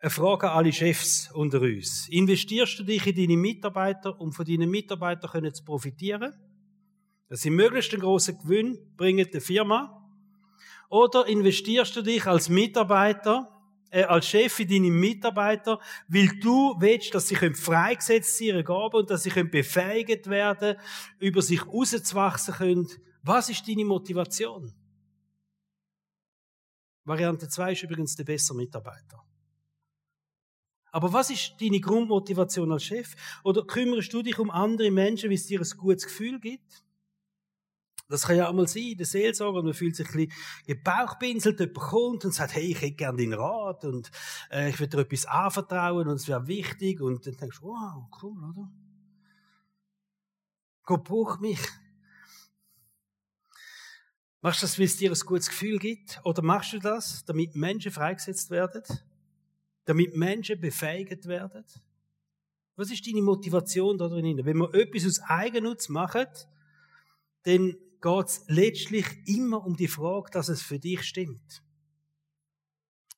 [0.00, 2.08] Eine Frage an alle Chefs unter uns.
[2.08, 6.34] Investierst du dich in deine Mitarbeiter, um von deinen Mitarbeitern zu profitieren?
[7.28, 10.08] Dass sie möglichst einen grossen Gewinn bringen der Firma?
[10.88, 17.12] Oder investierst du dich als Mitarbeiter, äh, als Chef in deine Mitarbeiter, weil du willst,
[17.12, 20.76] dass sie freigesetzt ihre Gaben und dass sie befähigt werden,
[21.18, 22.88] über sich rauszuwachsen können?
[23.22, 24.72] Was ist deine Motivation?
[27.04, 29.27] Variante 2 ist übrigens der bessere Mitarbeiter.
[30.92, 33.14] Aber was ist deine Grundmotivation als Chef?
[33.44, 36.84] Oder kümmerst du dich um andere Menschen, wie es dir ein gutes Gefühl gibt?
[38.08, 40.32] Das kann ja auch mal sein, der Seelsorger, man fühlt sich ein bisschen
[40.66, 44.10] gebauchpinselt, jemand kommt und sagt, hey, ich hätte gerne deinen Rat und
[44.50, 48.08] äh, ich will dir etwas anvertrauen und es wäre wichtig und dann denkst du, wow,
[48.22, 48.72] cool, oder?
[50.84, 51.60] Gott braucht mich.
[54.40, 56.20] Machst du das, weil es dir ein gutes Gefühl gibt?
[56.24, 58.84] Oder machst du das, damit Menschen freigesetzt werden?
[59.88, 61.64] Damit Menschen befähigt werden?
[62.76, 64.44] Was ist deine Motivation da drin?
[64.44, 66.26] Wenn wir etwas aus Eigennutz machen,
[67.44, 71.62] dann geht es letztlich immer um die Frage, dass es für dich stimmt.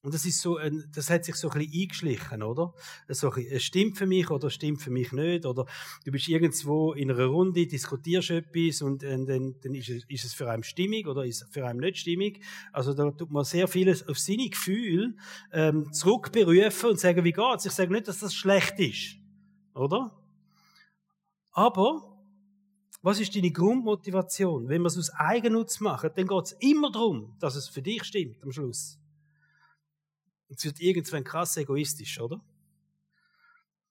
[0.03, 2.73] Und das ist so, ein, das hat sich so ein bisschen eingeschlichen, oder?
[3.09, 5.67] So ein es stimmt für mich oder stimmt für mich nicht, oder
[6.05, 10.25] du bist irgendwo in einer Runde, diskutierst etwas und, und dann, dann ist, es, ist
[10.25, 12.43] es für einen stimmig oder ist es für einen nicht stimmig.
[12.73, 15.17] Also da tut man sehr vieles auf seine Gefühle
[15.53, 17.67] ähm, zurückberufen und sagen, wie geht's?
[17.67, 19.17] Ich sage nicht, dass das schlecht ist,
[19.75, 20.17] oder?
[21.53, 22.11] Aber
[23.03, 24.69] was ist deine Grundmotivation?
[24.69, 28.05] Wenn wir es aus Eigennutz machen, dann geht es immer darum, dass es für dich
[28.05, 29.00] stimmt am Schluss.
[30.51, 32.41] Es wird irgendwann krass egoistisch, oder?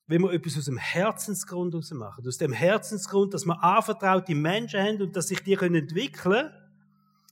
[0.08, 4.82] Wenn wir etwas aus dem Herzensgrund heraus machen, aus dem Herzensgrund, dass wir anvertraute Menschen
[4.82, 6.52] haben und dass sich die entwickeln können,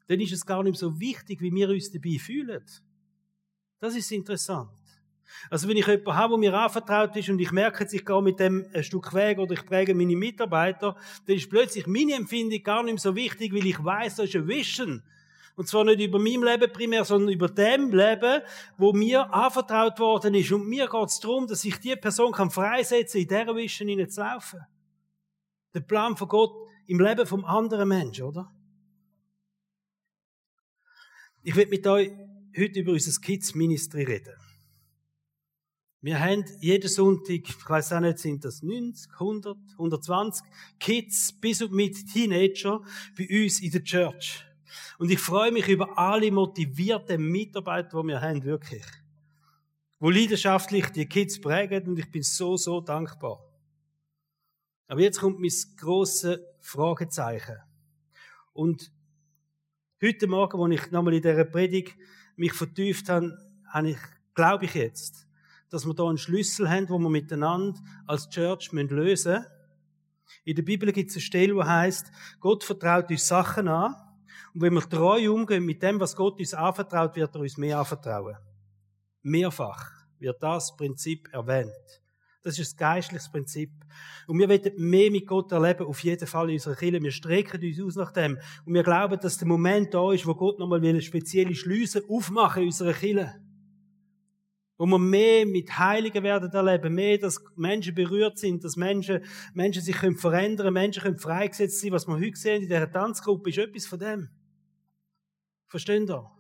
[0.08, 2.64] dann ist es gar nicht so wichtig, wie wir uns dabei fühlen.
[3.80, 4.72] Das ist interessant.
[5.50, 8.22] Also wenn ich jemanden habe, der mir anvertraut ist und ich merke jetzt, ich gehe
[8.22, 12.64] mit dem ein Stück Weg oder ich präge meine Mitarbeiter, dann ist plötzlich meine Empfindung
[12.64, 15.04] gar nicht so wichtig, weil ich weiß, da ist ein Vision.
[15.58, 18.44] Und zwar nicht über mein Leben primär, sondern über dem Leben,
[18.78, 20.52] wo mir anvertraut worden ist.
[20.52, 24.60] Und mir geht es darum, dass ich die Person kann freisetzen, in dieser Vision hineinzulaufen.
[25.74, 26.54] Der Plan von Gott
[26.86, 28.54] im Leben vom anderen Menschen, oder?
[31.42, 32.12] Ich will mit euch
[32.56, 34.36] heute über unser Kids Ministry reden.
[36.02, 40.46] Wir haben jeden Sonntag, ich weiß auch nicht, sind das 90, 100, 120
[40.80, 42.80] Kids bis und mit Teenager
[43.18, 44.47] bei uns in der Church.
[44.98, 48.86] Und ich freue mich über alle motivierten Mitarbeiter, die wir haben, wirklich.
[50.00, 53.44] Wo leidenschaftlich die Kids prägen und ich bin so, so dankbar.
[54.88, 57.58] Aber jetzt kommt mein grosses Fragezeichen.
[58.54, 58.92] Und
[60.02, 61.96] heute Morgen, als ich nochmal in dieser Predigt
[62.36, 63.98] mich vertieft habe, habe ich,
[64.34, 65.28] glaube ich jetzt,
[65.70, 69.46] dass wir da einen Schlüssel haben, wo wir miteinander als Church lösen müssen.
[70.46, 73.96] In der Bibel gibt es eine Stelle, wo heißt, Gott vertraut uns Sachen an.
[74.58, 77.78] Und wenn wir treu umgehen mit dem, was Gott uns anvertraut, wird er uns mehr
[77.78, 78.36] anvertrauen.
[79.22, 82.02] Mehrfach wird das Prinzip erwähnt.
[82.42, 83.70] Das ist ein geistliches Prinzip.
[84.26, 87.04] Und wir wollen mehr mit Gott erleben, auf jeden Fall in unserer Kirche.
[87.04, 88.40] Wir strecken uns aus nach dem.
[88.66, 92.64] Und wir glauben, dass der Moment da ist, wo Gott nochmal eine spezielle Schlüsse aufmachen
[92.64, 93.36] in unserer Kirche
[94.80, 99.24] wo wir mehr mit Heiligen werden erleben, mehr, dass Menschen berührt sind, dass Menschen,
[99.56, 101.92] Menschen sich können verändern, Menschen können freigesetzt sein.
[101.92, 104.30] Was wir heute sehen in dieser Tanzgruppe, ist etwas von dem.
[105.68, 106.32] Verstehen ihr?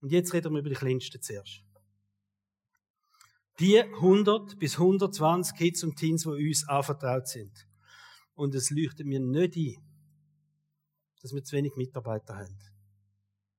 [0.00, 1.62] Und jetzt reden wir über die Kleinsten zuerst.
[3.58, 7.66] Die 100 bis 120 Kids und Teens, die uns anvertraut sind.
[8.34, 9.76] Und es leuchtet mir nicht ein,
[11.22, 12.58] dass wir zu wenig Mitarbeiter haben.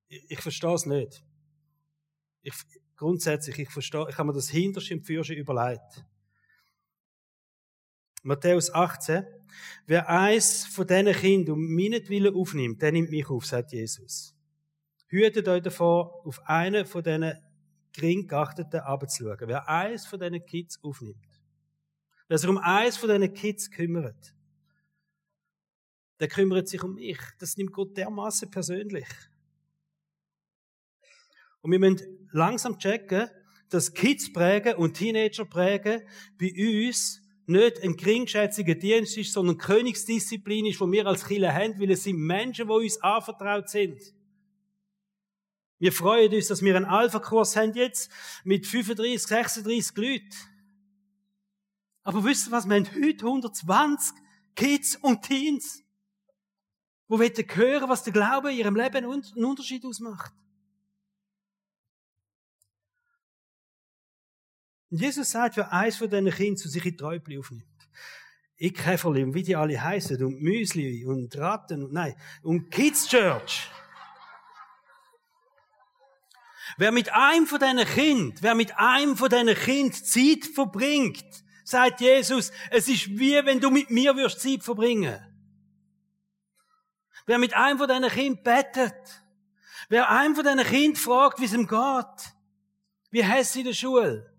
[0.08, 1.24] Ich, ich verstehe es nicht.
[2.42, 2.54] Ich,
[2.96, 6.06] grundsätzlich, ich verstehe, ich habe mir das hinterste im Fürschen überlegt.
[8.22, 9.26] Matthäus 18.
[9.86, 14.36] Wer eins von diesen Kindern um meinetwillen aufnimmt, der nimmt mich auf, sagt Jesus.
[15.08, 17.34] Hütet euch davor, auf einen von diesen
[17.94, 19.48] gering geachteten abzuschauen.
[19.48, 21.28] Wer eins von diesen Kids aufnimmt.
[22.28, 24.36] Wer sich um eins von diesen Kids kümmert,
[26.20, 27.20] der kümmert sich um mich.
[27.40, 29.08] Das nimmt Gott dermaßen persönlich.
[31.62, 33.30] Und wir müssen langsam checken,
[33.70, 36.02] dass Kids prägen und Teenager prägen
[36.40, 41.80] bei uns nicht ein geringschätziger Dienst ist, sondern Königsdisziplin ist, die wir als Kinder haben,
[41.80, 44.02] weil es sind Menschen, die uns anvertraut sind.
[45.78, 48.10] Wir freuen uns, dass wir einen Alpha-Kurs haben jetzt
[48.44, 50.30] mit 35, 36 Leuten.
[52.04, 52.68] Aber wisst ihr was?
[52.68, 54.16] Wir haben heute 120
[54.56, 55.84] Kids und Teens,
[57.10, 60.34] die hören, was der Glaube in ihrem Leben einen Unterschied ausmacht.
[64.96, 67.66] Und Jesus sagt, wer eins von diesen Kindern zu sich in die Träubli aufnimmt.
[68.56, 73.06] Ich Käferli und wie die alle heißen und Müsli und Ratten und nein, und Kids
[73.10, 73.70] Church.
[76.78, 81.26] Wer mit einem von diesen Kind, wer mit einem von diesen Kind Zeit verbringt,
[81.66, 85.20] sagt Jesus, es ist wie wenn du mit mir wirst Zeit verbringen.
[87.26, 88.96] Wer mit einem von diesen Kind bettet,
[89.90, 92.34] wer einem von diesen Kind fragt, wie es ihm geht,
[93.12, 94.32] wie heißt sie in der Schule,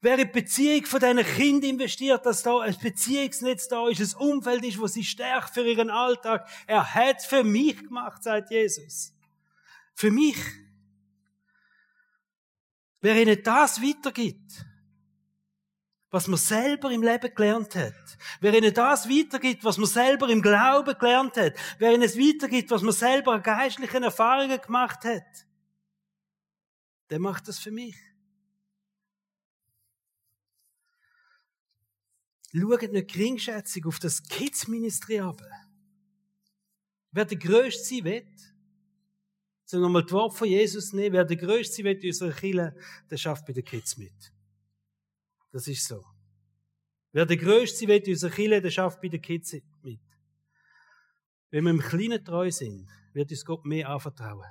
[0.00, 4.20] Wer in die Beziehung von diesen Kindern investiert, dass da ein Beziehungsnetz da ist, ein
[4.20, 6.48] Umfeld ist, wo sie stärkt für ihren Alltag.
[6.66, 9.14] Er hat für mich gemacht, sagt Jesus.
[9.94, 10.36] Für mich.
[13.00, 14.64] Wer ihnen das weitergibt,
[16.10, 20.42] was man selber im Leben gelernt hat, wer ihnen das weitergibt, was man selber im
[20.42, 25.46] Glauben gelernt hat, wer ihnen es weitergibt, was man selber an geistlichen Erfahrungen gemacht hat,
[27.10, 27.96] der macht das für mich.
[32.58, 35.42] Schaut nicht geringschätzig auf das Kids-Ministry ab.
[37.12, 38.26] Wer der Größte sein will,
[39.64, 42.76] so nochmal die Worte von Jesus nehmen, wer der Größte sein will in unserer Kirche,
[43.10, 44.32] der schafft bei den Kids mit.
[45.52, 46.04] Das ist so.
[47.12, 50.00] Wer der Größte sein will in unserer Kirche, der schafft bei den Kids mit.
[51.50, 54.50] Wenn wir im Kleinen treu sind, wird uns Gott mehr anvertrauen.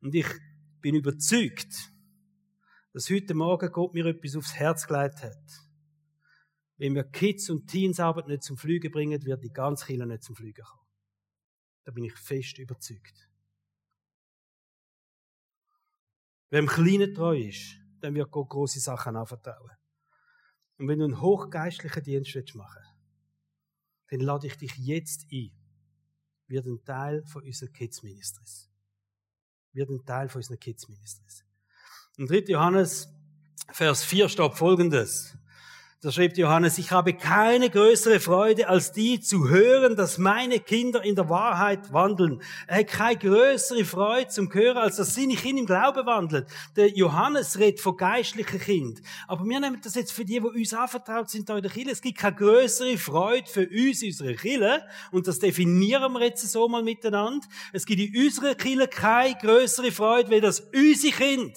[0.00, 0.26] Und ich
[0.80, 1.92] bin überzeugt,
[2.92, 5.64] dass heute Morgen Gott mir etwas aufs Herz gelegt hat
[6.84, 10.22] wenn wir Kids und Teens Arbeit nicht zum Fliegen bringen, wird die ganze Kirche nicht
[10.22, 10.86] zum Fliegen kommen.
[11.82, 13.30] Da bin ich fest überzeugt.
[16.50, 19.70] Wer im Kleinen treu ist, dann wird Gott große Sachen anvertrauen.
[20.76, 25.52] Und wenn du einen hochgeistlichen Dienst machen willst, dann lade ich dich jetzt ein.
[26.48, 28.68] Wird ein Teil von unseren Kids Ministries.
[29.72, 31.46] Wird ein Teil von unseren Kids Ministries.
[32.18, 32.40] Und 3.
[32.40, 33.08] Johannes,
[33.72, 35.38] Vers 4 steht folgendes.
[36.04, 41.02] Da schreibt Johannes, ich habe keine größere Freude als die zu hören, dass meine Kinder
[41.02, 42.42] in der Wahrheit wandeln.
[42.66, 46.44] Er hat keine größere Freude zum Hören, als dass nicht in im Glauben wandeln.
[46.76, 49.00] Der Johannes redet von geistlichen Kind.
[49.26, 51.92] Aber wir nehmen das jetzt für die, die uns anvertraut sind da in der Kirche.
[51.92, 54.82] Es gibt keine größere Freude für uns in unserer Kirche.
[55.10, 57.46] Und das definieren wir jetzt so mal miteinander.
[57.72, 61.56] Es gibt in unserer Kirche keine größere Freude, wie das unsere Kind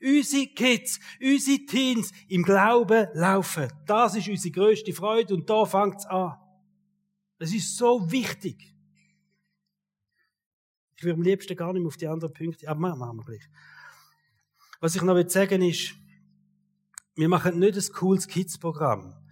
[0.00, 3.72] unsere Kids, unsere Teens im Glauben laufen.
[3.86, 6.36] Das ist unsere größte Freude und da fängt's an.
[7.38, 8.74] Das ist so wichtig.
[10.96, 13.48] Ich würde am liebsten gar nicht mehr auf die anderen Punkte, aber machen wir gleich.
[14.80, 15.94] Was ich noch sagen will, ist,
[17.14, 19.23] wir machen nicht ein cooles Kids-Programm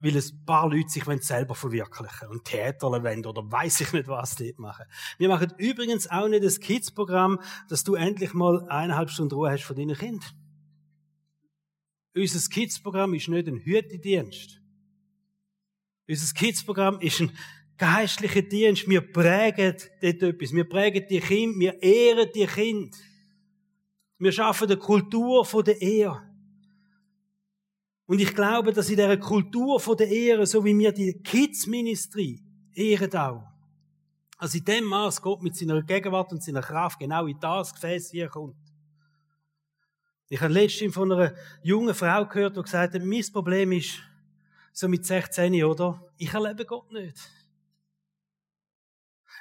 [0.00, 4.36] weil ein paar Leute sich selber verwirklichen und Theater wollen oder weiß ich nicht was
[4.36, 4.84] dort machen.
[5.18, 9.64] Wir machen übrigens auch nicht das Kids-Programm, dass du endlich mal eineinhalb Stunden Ruhe hast
[9.64, 10.30] von deinen Kindern.
[12.14, 14.60] Unser Kids-Programm ist nicht ein Hütedienst.
[16.08, 17.36] Unser Kids-Programm ist ein
[17.76, 18.88] geistlicher Dienst.
[18.88, 20.52] Wir prägen dort etwas.
[20.52, 22.96] Wir prägen die Kinder, wir ehren die Kinder.
[24.18, 26.25] Wir schaffen die Kultur der Ehe.
[28.06, 32.40] Und ich glaube, dass in dieser Kultur der Ehre, so wie wir die Kids Ministry
[32.72, 33.42] ehren auch,
[34.38, 38.10] also in dem Maß Gott mit seiner Gegenwart und seiner Kraft genau in das Gefäß
[38.10, 38.56] hier kommt.
[40.28, 44.00] Ich habe letztens von einer jungen Frau gehört, die gesagt hat, mein Problem ist,
[44.72, 46.02] so mit 16, oder?
[46.18, 47.16] Ich erlebe Gott nicht.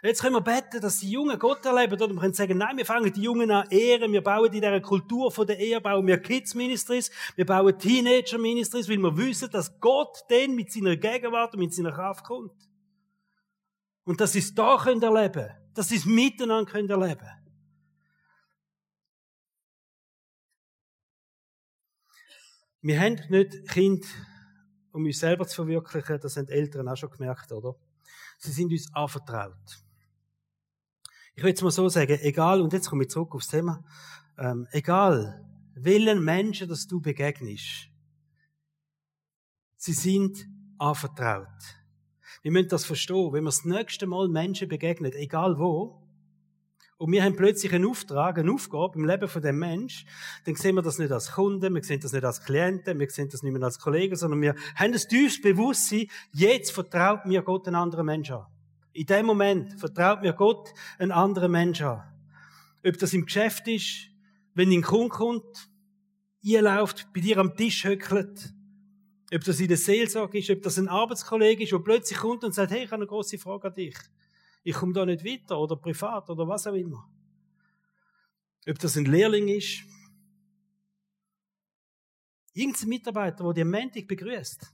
[0.03, 1.93] Jetzt können wir beten, dass die Jungen Gott erleben.
[1.93, 4.11] Oder wir können sagen, nein, wir fangen die Jungen an ehren.
[4.11, 7.09] Wir bauen in dieser Kultur von der Ehe, bauen wir Kids Ministries.
[7.35, 11.73] Wir bauen Teenager Ministries, weil wir wissen, dass Gott dann mit seiner Gegenwart und mit
[11.73, 12.53] seiner Kraft kommt.
[14.03, 15.49] Und dass sie es da können erleben.
[15.73, 17.29] Dass sie es miteinander können erleben.
[22.81, 24.05] Wir haben nicht Kind,
[24.91, 26.19] um uns selber zu verwirklichen.
[26.21, 27.75] Das haben die Eltern auch schon gemerkt, oder?
[28.37, 29.84] Sie sind uns anvertraut.
[31.35, 33.83] Ich will jetzt mal so sagen, egal, und jetzt komme ich zurück aufs Thema,
[34.37, 35.45] ähm, egal,
[35.75, 37.89] welchen Menschen, dass du begegnest,
[39.75, 41.47] sie sind anvertraut.
[42.41, 43.33] Wir müssen das verstehen.
[43.33, 46.01] Wenn wir das nächste Mal Menschen begegnen, egal wo,
[46.97, 50.05] und wir haben plötzlich einen Auftrag, eine Aufgabe im Leben von dem Mensch,
[50.45, 53.27] dann sehen wir das nicht als Kunden, wir sehen das nicht als Klienten, wir sehen
[53.29, 57.67] das nicht mehr als Kollegen, sondern wir haben das tiefes Bewusstsein, jetzt vertraut mir Gott
[57.67, 58.54] einen anderen Menschen an.
[58.95, 62.03] In dem Moment vertraut mir Gott einen anderen Menschen an.
[62.87, 64.07] Ob das im Geschäft ist,
[64.53, 65.69] wenn ein Kunde kommt,
[66.45, 68.53] einläuft, bei dir am Tisch höckelt,
[69.33, 72.53] ob das in der Seelsorge ist, ob das ein Arbeitskollege ist, der plötzlich kommt und
[72.53, 73.97] sagt, hey, ich habe eine große Frage an dich.
[74.63, 77.05] Ich komme da nicht weiter, oder privat, oder was auch immer.
[78.65, 79.83] Ob das ein Lehrling ist,
[82.53, 84.73] irgendein Mitarbeiter, der dir Montag begrüßt.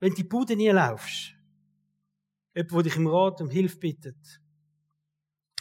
[0.00, 1.34] Wenn die Bude nie laufst,
[2.54, 4.40] Jemand, der dich im Rat um Hilfe bittet.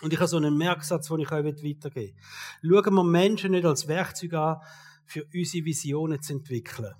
[0.01, 2.15] Und ich habe so einen Merksatz, den ich euch weitergeben
[2.61, 2.81] will.
[2.83, 4.61] Schauen wir Menschen nicht als Werkzeug an,
[5.05, 6.93] für unsere Visionen zu entwickeln.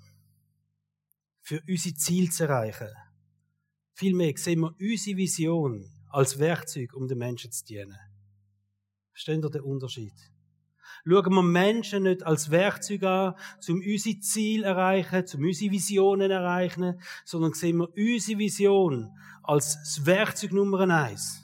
[1.40, 2.90] Für unsere Ziele zu erreichen.
[3.94, 7.98] Vielmehr sehen wir unsere Vision als Werkzeug, um den Menschen zu dienen.
[9.10, 10.31] Versteht ihr den Unterschied?
[11.04, 13.34] Schauen wir Menschen nicht als Werkzeug an,
[13.68, 19.10] um unsere Ziele erreichen, um unsere Visionen erreichen, sondern sehen wir unsere Vision
[19.42, 21.42] als das Werkzeug Nummer eins,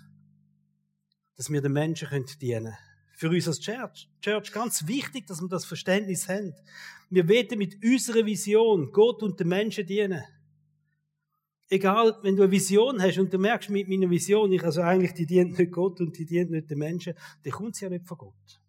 [1.37, 2.09] dass wir den Menschen
[2.41, 2.77] dienen können.
[3.17, 4.09] Für uns als Church.
[4.21, 6.55] Church, ganz wichtig, dass wir das Verständnis haben.
[7.11, 10.23] Wir werden mit unserer Vision Gott und den Menschen dienen.
[11.69, 15.15] Egal, wenn du eine Vision hast und du merkst mit meiner Vision, ich also eigentlich,
[15.15, 18.07] die dient nicht Gott und die dient nicht den Menschen, dann kommt sie ja nicht
[18.07, 18.61] von Gott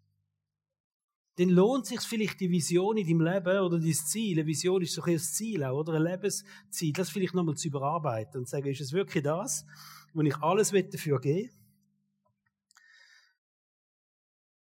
[1.40, 4.38] dann lohnt sich vielleicht die Vision in deinem Leben oder dein Ziel.
[4.38, 6.92] Eine Vision ist so ein Ziel auch, oder ein Lebensziel.
[6.92, 9.64] Das vielleicht nochmal zu überarbeiten und zu sagen, ist es wirklich das,
[10.12, 11.48] wo ich alles dafür gebe?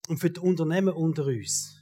[0.10, 1.80] Und für die Unternehmen unter uns.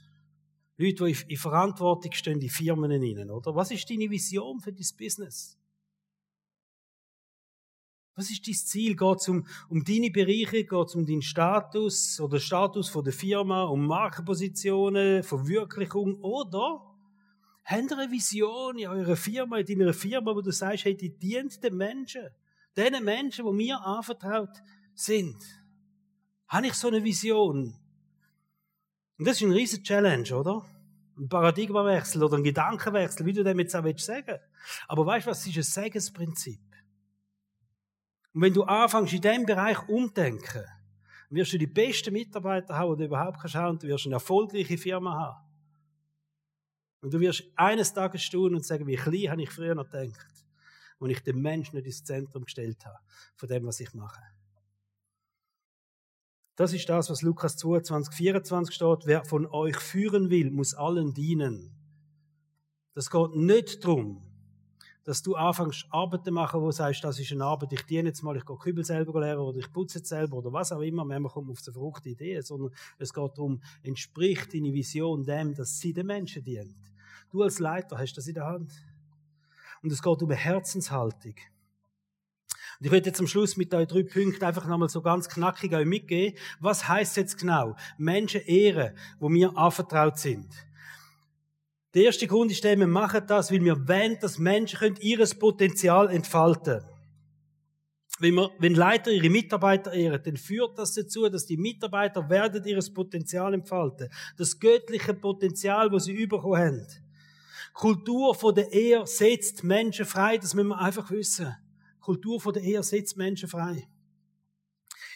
[0.77, 3.55] Leute, die in Verantwortung stehen, die Firmen innen, oder?
[3.55, 5.57] Was ist deine Vision für dein Business?
[8.15, 8.95] Was ist dein Ziel?
[8.95, 10.63] Geht es um, um deine Bereiche?
[10.63, 16.15] Geht es um deinen Status oder Status von der Firma, um Markenpositionen, Verwirklichung?
[16.21, 16.81] Oder
[17.65, 21.09] habt ihr eine Vision in eurer Firma, in deiner Firma, wo du sagst, hey, die
[21.09, 22.29] dient den Menschen,
[22.77, 25.35] den Menschen, die mir anvertraut sind?
[26.47, 27.75] Habe ich so eine Vision?
[29.17, 30.65] Und das ist ein riesen Challenge, oder?
[31.17, 34.41] Ein Paradigmawechsel oder ein Gedankenwechsel, wie du dem jetzt auch sagen willst.
[34.87, 35.45] Aber weißt du was?
[35.45, 36.59] Ist ein Segensprinzip.
[38.35, 40.65] Und wenn du anfängst, in diesem Bereich umdenken,
[41.29, 44.15] wirst du die besten Mitarbeiter haben, die du überhaupt kannst haben, und du wirst eine
[44.15, 45.47] erfolgreiche Firma haben.
[46.99, 50.45] Und du wirst eines Tages staunen und sagen, wie klein habe ich früher noch gedacht,
[50.99, 52.99] wenn ich den Menschen nicht ins Zentrum gestellt habe,
[53.37, 54.21] von dem, was ich mache.
[56.57, 59.05] Das ist das, was Lukas 22, 24 steht.
[59.05, 61.73] Wer von euch führen will, muss allen dienen.
[62.93, 64.34] Das geht nicht darum,
[65.05, 68.23] dass du anfängst, Arbeiten machen, wo du sagst, das ist eine Arbeit, ich diene jetzt
[68.23, 71.05] mal, ich gehe Kübel selber lernen oder ich putze jetzt selber oder was auch immer,
[71.05, 75.53] manchmal kommt man auf so verrückte Ideen, sondern es geht darum, entspricht deine Vision dem,
[75.53, 76.75] dass sie den Menschen dient.
[77.31, 78.71] Du als Leiter hast das in der Hand.
[79.83, 81.35] Und es geht um eine Herzenshaltung.
[82.79, 85.73] Und ich werde jetzt am Schluss mit euch drei Punkten einfach nochmal so ganz knackig
[85.73, 86.37] euch mitgeben.
[86.59, 87.75] Was heißt jetzt genau?
[87.97, 90.47] Menschen ehren, wo mir anvertraut sind.
[91.95, 95.33] Der erste Grund ist der, wir machen das, weil wir wollen, dass Menschen können ihres
[95.33, 96.83] Potenzial entfalten
[98.19, 102.63] wenn, wir, wenn Leiter ihre Mitarbeiter ehren, dann führt das dazu, dass die Mitarbeiter werden
[102.65, 104.09] ihres Potenzial entfalten.
[104.37, 106.87] Das göttliche Potenzial, das sie bekommen haben.
[107.73, 111.53] Kultur von der Ehe setzt Menschen frei, das müssen wir einfach wissen.
[111.99, 113.87] Kultur von der Ehe setzt Menschen frei.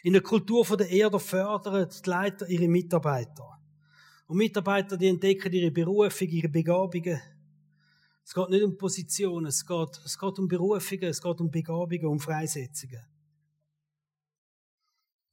[0.04, 3.59] In der Kultur von der Ehe fördern die Leiter ihre Mitarbeiter.
[4.30, 7.20] Und Mitarbeiter, die entdecken ihre Berufung, ihre Begabungen.
[8.24, 12.06] Es geht nicht um Positionen, es geht, es geht um Berufungen, es geht um Begabungen,
[12.06, 13.02] um Freisetzungen.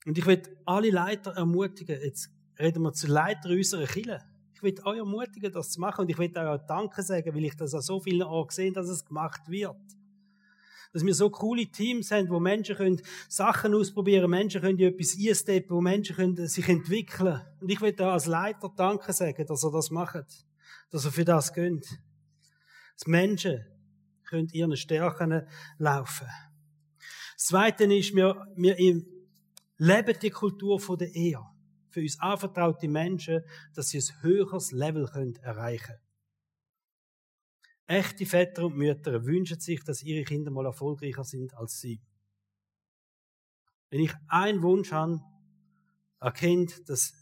[0.06, 4.24] Und ich will alle Leiter ermutigen, jetzt reden wir zu Leiter unserer Kirche.
[4.54, 7.44] Ich will euch ermutigen, das zu machen und ich will euch auch Danke sagen, weil
[7.44, 9.76] ich das an so vielen Orten sehe, dass es gemacht wird
[10.92, 15.76] dass wir so coole Teams haben, wo Menschen können Sachen ausprobieren, Menschen können etwas einsteppen,
[15.76, 17.40] wo Menschen können sich entwickeln.
[17.60, 20.46] Und ich will da als Leiter Danke sagen, dass er das macht,
[20.90, 21.86] dass er für das gönnt.
[22.94, 23.64] Dass Menschen
[24.24, 25.46] können ihren Stärken
[25.78, 26.26] laufen.
[27.34, 28.76] Das Zweite ist, wir, wir
[29.78, 31.40] leben die Kultur von der Ehe.
[31.90, 33.42] Für uns anvertraute Menschen,
[33.74, 35.08] dass sie ein höheres Level
[35.42, 36.05] erreichen können.
[37.86, 42.00] Echte Väter und Mütter wünschen sich, dass ihre Kinder mal erfolgreicher sind als sie.
[43.90, 45.20] Wenn ich einen Wunsch habe,
[46.34, 47.14] Kind, dass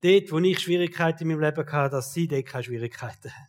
[0.00, 3.46] dort, wo ich Schwierigkeiten in meinem Leben hatte, dass sie dort keine Schwierigkeiten haben.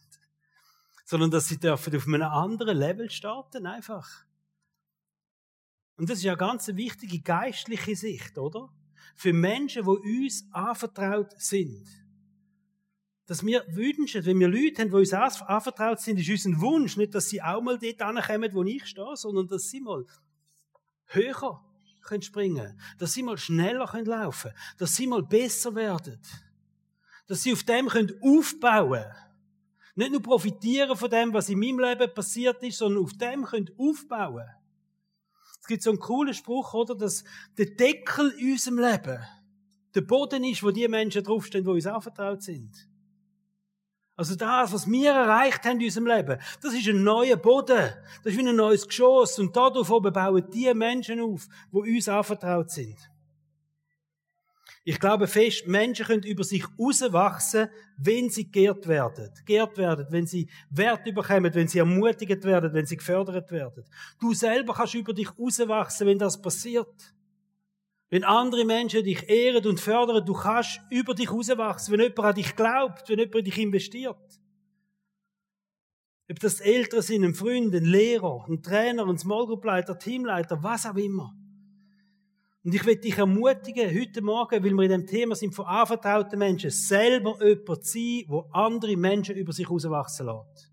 [1.06, 4.08] Sondern, dass sie dürfen auf einem anderen Level starten, einfach.
[5.98, 8.70] Und das ist ja ganz eine wichtige geistliche Sicht, oder?
[9.16, 11.88] Für Menschen, die uns anvertraut sind
[13.30, 17.14] dass wir wünschen, wenn wir Leute haben, die uns anvertraut sind, ist unser Wunsch nicht,
[17.14, 20.04] dass sie auch mal dort ankommen, wo ich stehe, sondern dass sie mal
[21.06, 21.64] höher
[22.02, 26.20] können springen, dass sie mal schneller können laufen, dass sie mal besser werden,
[27.28, 29.06] dass sie auf dem können aufbauen,
[29.94, 33.70] nicht nur profitieren von dem, was in meinem Leben passiert ist, sondern auf dem können
[33.78, 34.50] aufbauen.
[35.62, 37.24] Es gibt so einen coolen Spruch, oder, dass
[37.60, 39.20] der Deckel in unserem Leben
[39.94, 42.89] der Boden ist, wo die Menschen draufstehen, die uns anvertraut sind.
[44.20, 47.90] Also das, was wir erreicht haben in unserem Leben, das ist ein neuer Boden.
[48.22, 49.40] Das ist wie ein neues Geschoss.
[49.40, 52.98] Und darauf oben bauen die Menschen auf, die uns anvertraut sind.
[54.84, 59.30] Ich glaube fest, Menschen können über sich herauswachsen, wenn sie geehrt werden.
[59.46, 63.86] Geehrt werden, wenn sie Wert bekommen, wenn sie ermutigt werden, wenn sie gefördert werden.
[64.20, 67.14] Du selber kannst über dich herauswachsen, wenn das passiert.
[68.10, 72.36] Wenn andere Menschen dich ehren und fördern, du kannst über dich rauswachsen, wenn jemand an
[72.36, 74.40] dich glaubt, wenn jemand in dich investiert.
[76.32, 80.62] Ob das Eltern sind, ein Freund, ein Lehrer, ein Trainer, ein Small Group Leiter, Teamleiter,
[80.62, 81.36] was auch immer.
[82.64, 86.38] Und ich will dich ermutigen, heute Morgen, weil wir in dem Thema sind von anvertrauten
[86.38, 90.72] Menschen, selber jemand sein, wo andere Menschen über sich rauswachsen lässt.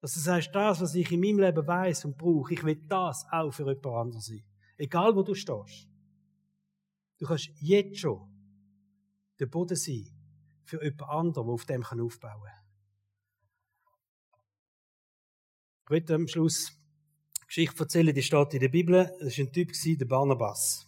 [0.00, 3.26] Dass du sagst, das, was ich in meinem Leben weiß und brauche, ich will das
[3.30, 4.44] auch für jemand anderes sein.
[4.76, 5.88] Egal wo du stehst.
[7.18, 8.28] Du kannst jetzt schon
[9.38, 10.10] der Boden sein
[10.64, 12.64] für jemand anderen, der auf dem aufbauen kann.
[15.84, 16.72] Ich möchte am Schluss
[17.38, 19.12] eine Geschichte erzählen, die steht in der Bibel.
[19.20, 20.86] Das war ein Typ, der Barnabas.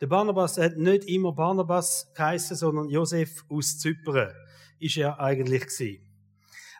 [0.00, 4.32] Der Barnabas hat nicht immer Barnabas geheißen, sondern Josef aus Zypern
[4.78, 6.11] ist er eigentlich gewesen.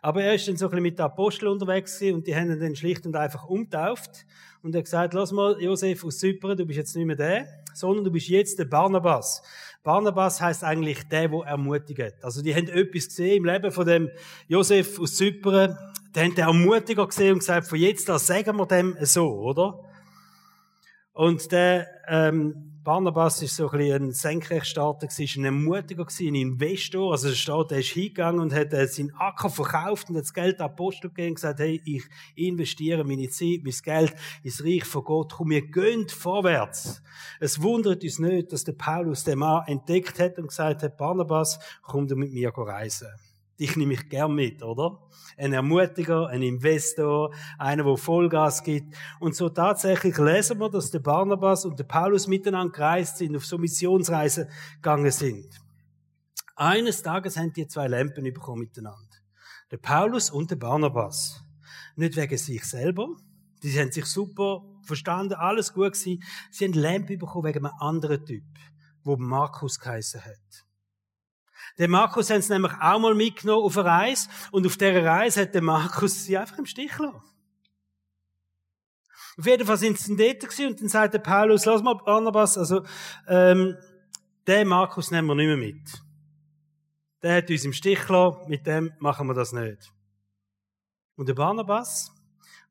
[0.04, 2.50] Aber er ist dann so ein bisschen mit den Aposteln unterwegs gewesen und die haben
[2.50, 4.26] ihn dann schlicht und einfach umtauft
[4.60, 8.04] und er gesagt, lass mal, Josef aus Zypern, du bist jetzt nicht mehr der, sondern
[8.04, 9.42] du bist jetzt der Barnabas.
[9.84, 12.16] Barnabas heißt eigentlich der, der ermutigt.
[12.20, 14.10] Also die haben etwas gesehen im Leben von dem
[14.48, 15.78] Josef aus Zypern,
[16.14, 19.84] die haben den Ermutiger gesehen und gesagt, von jetzt an sagen wir dem so, oder?
[21.12, 27.12] Und der ähm, Barnabas ist so ein bisschen ein Senkrechtstarter, ein Ermutiger, ein Investor.
[27.12, 30.34] Also der Staat, der ist hingegangen und hat äh, seinen Acker verkauft und hat das
[30.34, 32.02] Geld an Apostel gegeben und gesagt, hey, ich
[32.34, 35.32] investiere meine Zeit, mein Geld ins Reich von Gott.
[35.32, 37.02] Komm, wir gehen vorwärts.
[37.38, 41.60] Es wundert uns nicht, dass der Paulus den Mann entdeckt hat und gesagt hat, Barnabas,
[41.82, 43.08] komm du mit mir reisen
[43.58, 44.98] dich nehme ich gern mit, oder?
[45.36, 48.94] Ein Ermutiger, ein Investor, einer, der Vollgas gibt.
[49.20, 53.46] Und so tatsächlich lesen wir, dass der Barnabas und der Paulus miteinander gereist sind, auf
[53.46, 55.48] so Missionsreisen gegangen sind.
[56.56, 59.16] Eines Tages haben die zwei Lampen bekommen miteinander.
[59.70, 61.42] Der Paulus und der Barnabas.
[61.96, 63.08] Nicht wegen sich selber.
[63.62, 66.22] Die haben sich super verstanden, alles gut gewesen.
[66.50, 68.44] Sie haben Lampen bekommen wegen einem anderen Typ,
[69.02, 70.66] wo Markus geheißen hat.
[71.78, 75.42] Der Markus haben sie nämlich auch mal mitgenommen auf eine Reise und auf dieser Reise
[75.42, 77.22] hat der Markus sie einfach im Stich gelassen.
[79.38, 82.84] Auf jeden Fall sind sie dort und dann sagt der Paulus, lass mal Barnabas, also,
[83.26, 83.76] ähm,
[84.46, 86.02] den Markus nehmen wir nicht mehr mit.
[87.22, 89.92] Der hat uns im Stich gelassen, mit dem machen wir das nicht.
[91.16, 92.12] Und der Barnabas,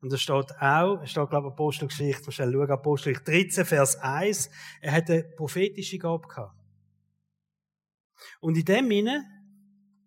[0.00, 4.50] und da steht auch, es steht, glaube ich, Apostelgeschichte, wir schauen, Apostelgeschichte 13, Vers 1,
[4.80, 6.61] er hat eine prophetische Gabe gehabt.
[8.40, 9.24] Und in dem Sinne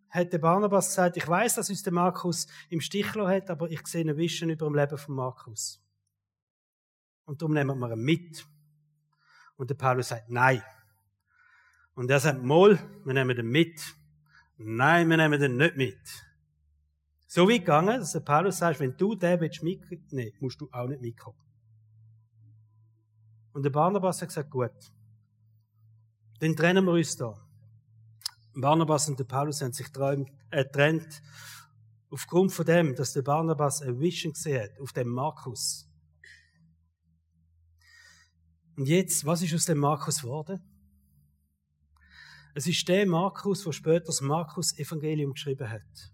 [0.09, 3.85] hat der Barnabas gesagt, ich weiß, dass uns der Markus im Stich hat, aber ich
[3.85, 5.81] sehe eine Vision über dem Leben von Markus.
[7.25, 8.47] Und darum nehmen wir ihn mit.
[9.57, 10.61] Und der Paulus sagt, nein.
[11.95, 13.95] Und er sagt, mal, wir nehmen den mit.
[14.57, 15.99] Nein, wir nehmen den nicht mit.
[17.27, 20.87] So wie gegangen, dass der Paulus sagt, wenn du den willst mitnehmen, musst du auch
[20.87, 21.39] nicht mitkommen.
[23.51, 24.93] Und der Barnabas hat gesagt, gut.
[26.39, 27.33] Dann trennen wir uns da.
[28.55, 31.09] Barnabas und der Paulus haben sich getrennt äh,
[32.09, 35.89] aufgrund von dem, dass der Barnabas eine Vision gesehen hat auf dem Markus.
[38.77, 40.61] Und jetzt, was ist aus dem Markus geworden?
[42.53, 46.13] Es ist der Markus, der später das Markus-Evangelium geschrieben hat.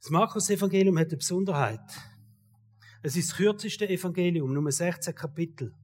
[0.00, 1.80] Das Markus-Evangelium hat eine Besonderheit.
[3.02, 5.74] Es ist das kürzeste Evangelium, nur 16 Kapitel.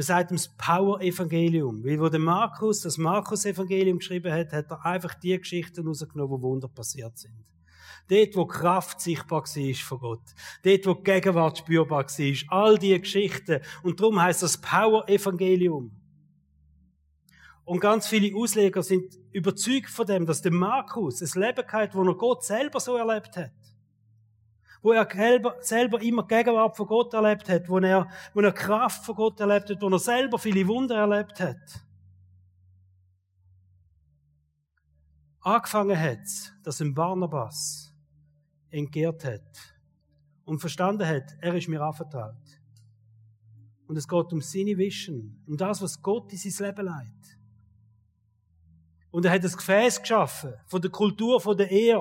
[0.00, 1.84] Man sagt ihm das Power-Evangelium.
[1.84, 6.40] Weil wo der Markus das Markus-Evangelium geschrieben hat, hat er einfach die Geschichten rausgenommen, wo
[6.40, 7.34] Wunder passiert sind.
[8.08, 10.22] Dort, wo Kraft sichtbar war von Gott.
[10.62, 12.58] Dort, wo Gegenwart spürbar war.
[12.58, 13.60] All diese Geschichten.
[13.82, 15.90] Und darum heißt das Power-Evangelium.
[17.66, 22.04] Und ganz viele Ausleger sind überzeugt von dem, dass der Markus ein Leben hat, wo
[22.04, 23.52] er Gott selber so erlebt hat
[24.82, 25.06] wo er
[25.60, 29.70] selber immer Gegenwart von Gott erlebt hat, wo er, wo er Kraft von Gott erlebt
[29.70, 31.84] hat, wo er selber viele Wunder erlebt hat.
[35.42, 36.26] Angefangen hat,
[36.62, 37.94] dass ein Barnabas
[38.70, 39.76] entgehrt hat
[40.44, 42.34] und verstanden hat, er ist mir anvertraut.
[43.86, 47.38] Und es geht um seine Vision, um das, was Gott in sein Leben leitet.
[49.10, 51.98] Und er hat das Gefäß geschaffen von der Kultur, von der Ehe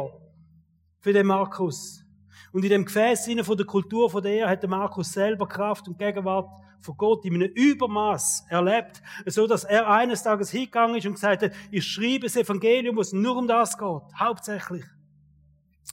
[1.00, 2.04] für den Markus.
[2.52, 5.98] Und in dem Gefäß von der Kultur von der Ehe hat Markus selber Kraft und
[5.98, 6.50] Gegenwart
[6.82, 11.44] von Gott in einem Übermaß erlebt, so dass er eines Tages hingegangen ist und gesagt
[11.44, 14.86] hat, ich schreibe das Evangelium, wo es nur um das geht, hauptsächlich.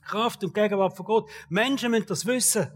[0.02, 1.30] Kraft und Gegenwart von Gott.
[1.48, 2.68] Menschen müssen das wissen.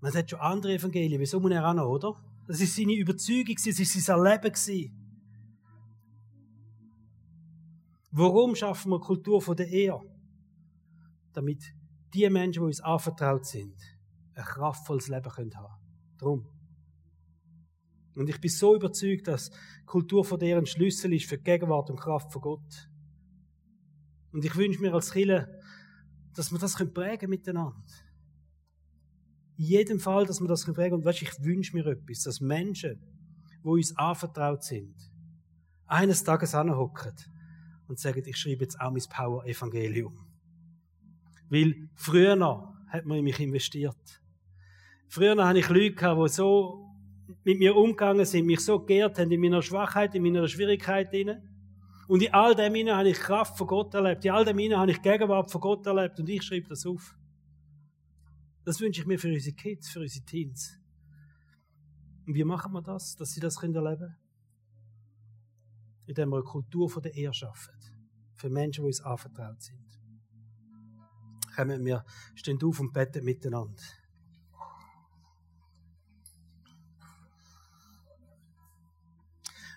[0.00, 2.16] Man hat schon andere Evangelien, wieso muss er auch noch, oder?
[2.46, 4.90] Das ist seine Überzeugung, das ist sein Erleben
[8.10, 9.98] Warum schaffen wir Kultur von der Ehe?
[11.34, 11.74] Damit
[12.14, 13.74] die Menschen, die uns anvertraut sind,
[14.34, 15.66] ein kraftvolles Leben haben können.
[16.18, 16.46] Drum.
[18.14, 19.50] Und ich bin so überzeugt, dass
[19.86, 22.88] Kultur von deren Schlüssel ist für die Gegenwart und Kraft von Gott.
[24.32, 25.48] Und ich wünsche mir als Killer,
[26.34, 27.84] dass wir das prägen miteinander.
[29.56, 33.00] In jedem Fall, dass wir das prägen Und weißt, ich wünsche mir etwas, dass Menschen,
[33.62, 34.94] wo uns anvertraut sind,
[35.86, 37.14] eines Tages anhocken
[37.86, 40.23] und sagen, ich schreibe jetzt auch mein Power-Evangelium.
[41.48, 42.38] Weil früher
[42.88, 44.22] hat man in mich investiert.
[45.08, 46.84] Früher hatte ich Leute, die so
[47.44, 51.08] mit mir umgegangen sind, mich so geehrt haben in meiner Schwachheit, in meiner Schwierigkeit.
[52.06, 54.24] Und in all dem habe ich Kraft von Gott erlebt.
[54.24, 56.18] In all dem habe ich Gegenwart von Gott erlebt.
[56.18, 57.16] Und ich schreibe das auf.
[58.64, 60.78] Das wünsche ich mir für unsere Kids, für unsere Teens.
[62.26, 64.16] Und wie machen wir das, dass sie das erleben können?
[66.06, 67.74] Indem wir eine Kultur der Ehe schaffen.
[68.34, 69.83] Für Menschen, die uns anvertraut sind.
[71.54, 73.82] Kommen wir, stehen auf und beten miteinander.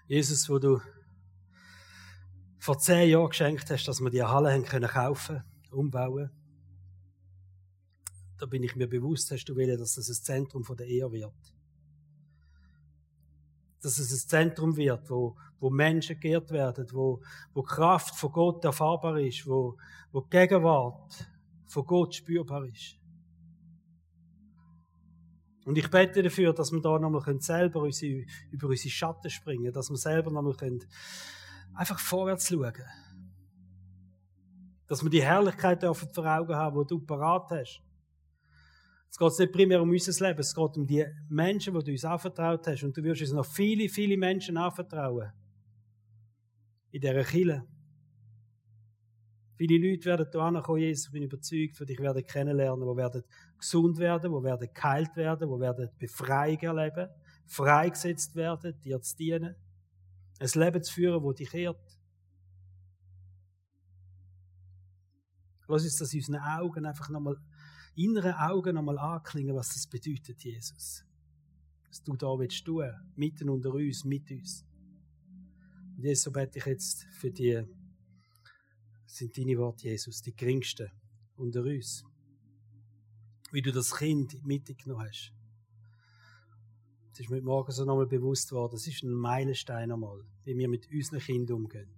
[0.07, 0.79] Jesus, wo du
[2.57, 6.31] vor zehn Jahren geschenkt hast, dass wir die Halle haben können kaufen, umbauen.
[8.37, 11.11] Da bin ich mir bewusst, hast du willen, dass das ein Zentrum von der Ehe
[11.11, 11.33] wird.
[13.81, 17.21] Dass es ein Zentrum wird, wo, wo Menschen geehrt werden, wo,
[17.53, 19.77] wo Kraft von Gott erfahrbar ist, wo,
[20.11, 21.27] wo Gegenwart
[21.67, 22.97] von Gott spürbar ist.
[25.65, 29.89] Und ich bete dafür, dass wir da nochmal selber unsere, über unsere Schatten springen dass
[29.89, 30.55] wir selber nochmal
[31.73, 32.73] einfach vorwärts schauen
[34.87, 37.81] Dass wir die Herrlichkeit dürfen vor Augen haben, die du parat hast.
[39.09, 42.05] Es geht nicht primär um unser Leben, es geht um die Menschen, die du uns
[42.05, 42.83] anvertraut hast.
[42.83, 45.31] Und du wirst uns noch viele, viele Menschen anvertrauen.
[46.91, 47.67] In dieser Kille.
[49.57, 53.23] Viele Leute werden hier ankommen, Jesus, ich bin überzeugt, die dich werden kennenlernen, die werden
[53.57, 57.09] gesund werden, die werden geheilt werden, die werden Befreiung erleben,
[57.47, 59.55] freigesetzt werden, dir zu dienen,
[60.39, 61.99] ein Leben zu führen, das dich ehrt.
[65.67, 67.37] Lass uns das in unseren Augen einfach nochmal,
[67.95, 71.03] inneren Augen nochmal anklingen, was das bedeutet, Jesus.
[71.89, 74.63] Was du da willst tun, mitten unter uns, mit uns.
[75.97, 77.65] Und Jesus, so bete ich jetzt für die
[79.07, 80.91] sind deine Worte, Jesus, die geringsten
[81.37, 82.03] unter uns.
[83.51, 85.33] Wie du das Kind mitgenommen hast.
[87.13, 90.67] Es ist mir morgen so nochmal bewusst worden, das ist ein Meilenstein einmal, wie wir
[90.67, 91.89] mit unseren Kindern umgehen.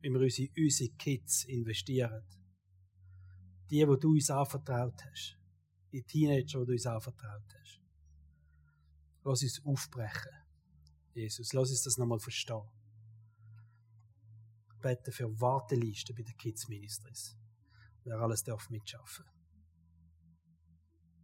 [0.00, 2.22] Wie wir unsere, unsere Kids investieren.
[3.70, 5.36] Die, die du uns anvertraut hast.
[5.90, 7.80] Die Teenager, die du uns anvertraut hast.
[9.24, 10.32] Lass uns aufbrechen.
[11.14, 12.62] Jesus, lass uns das nochmal verstehen
[14.80, 17.36] beten für Wartelisten bei den Kids Ministries.
[18.04, 19.24] Wer alles darf mitschaffen.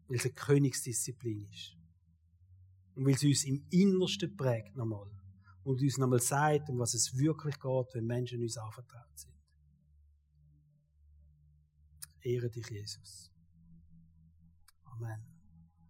[0.09, 1.77] Weil es eine Königsdisziplin ist.
[2.95, 5.11] Und weil es uns im Innersten prägt nochmal.
[5.65, 9.33] Und uns nochmal sagt, um was es wirklich geht, wenn Menschen uns anvertraut sind.
[12.21, 13.31] Ehre dich, Jesus.
[14.85, 15.32] Amen.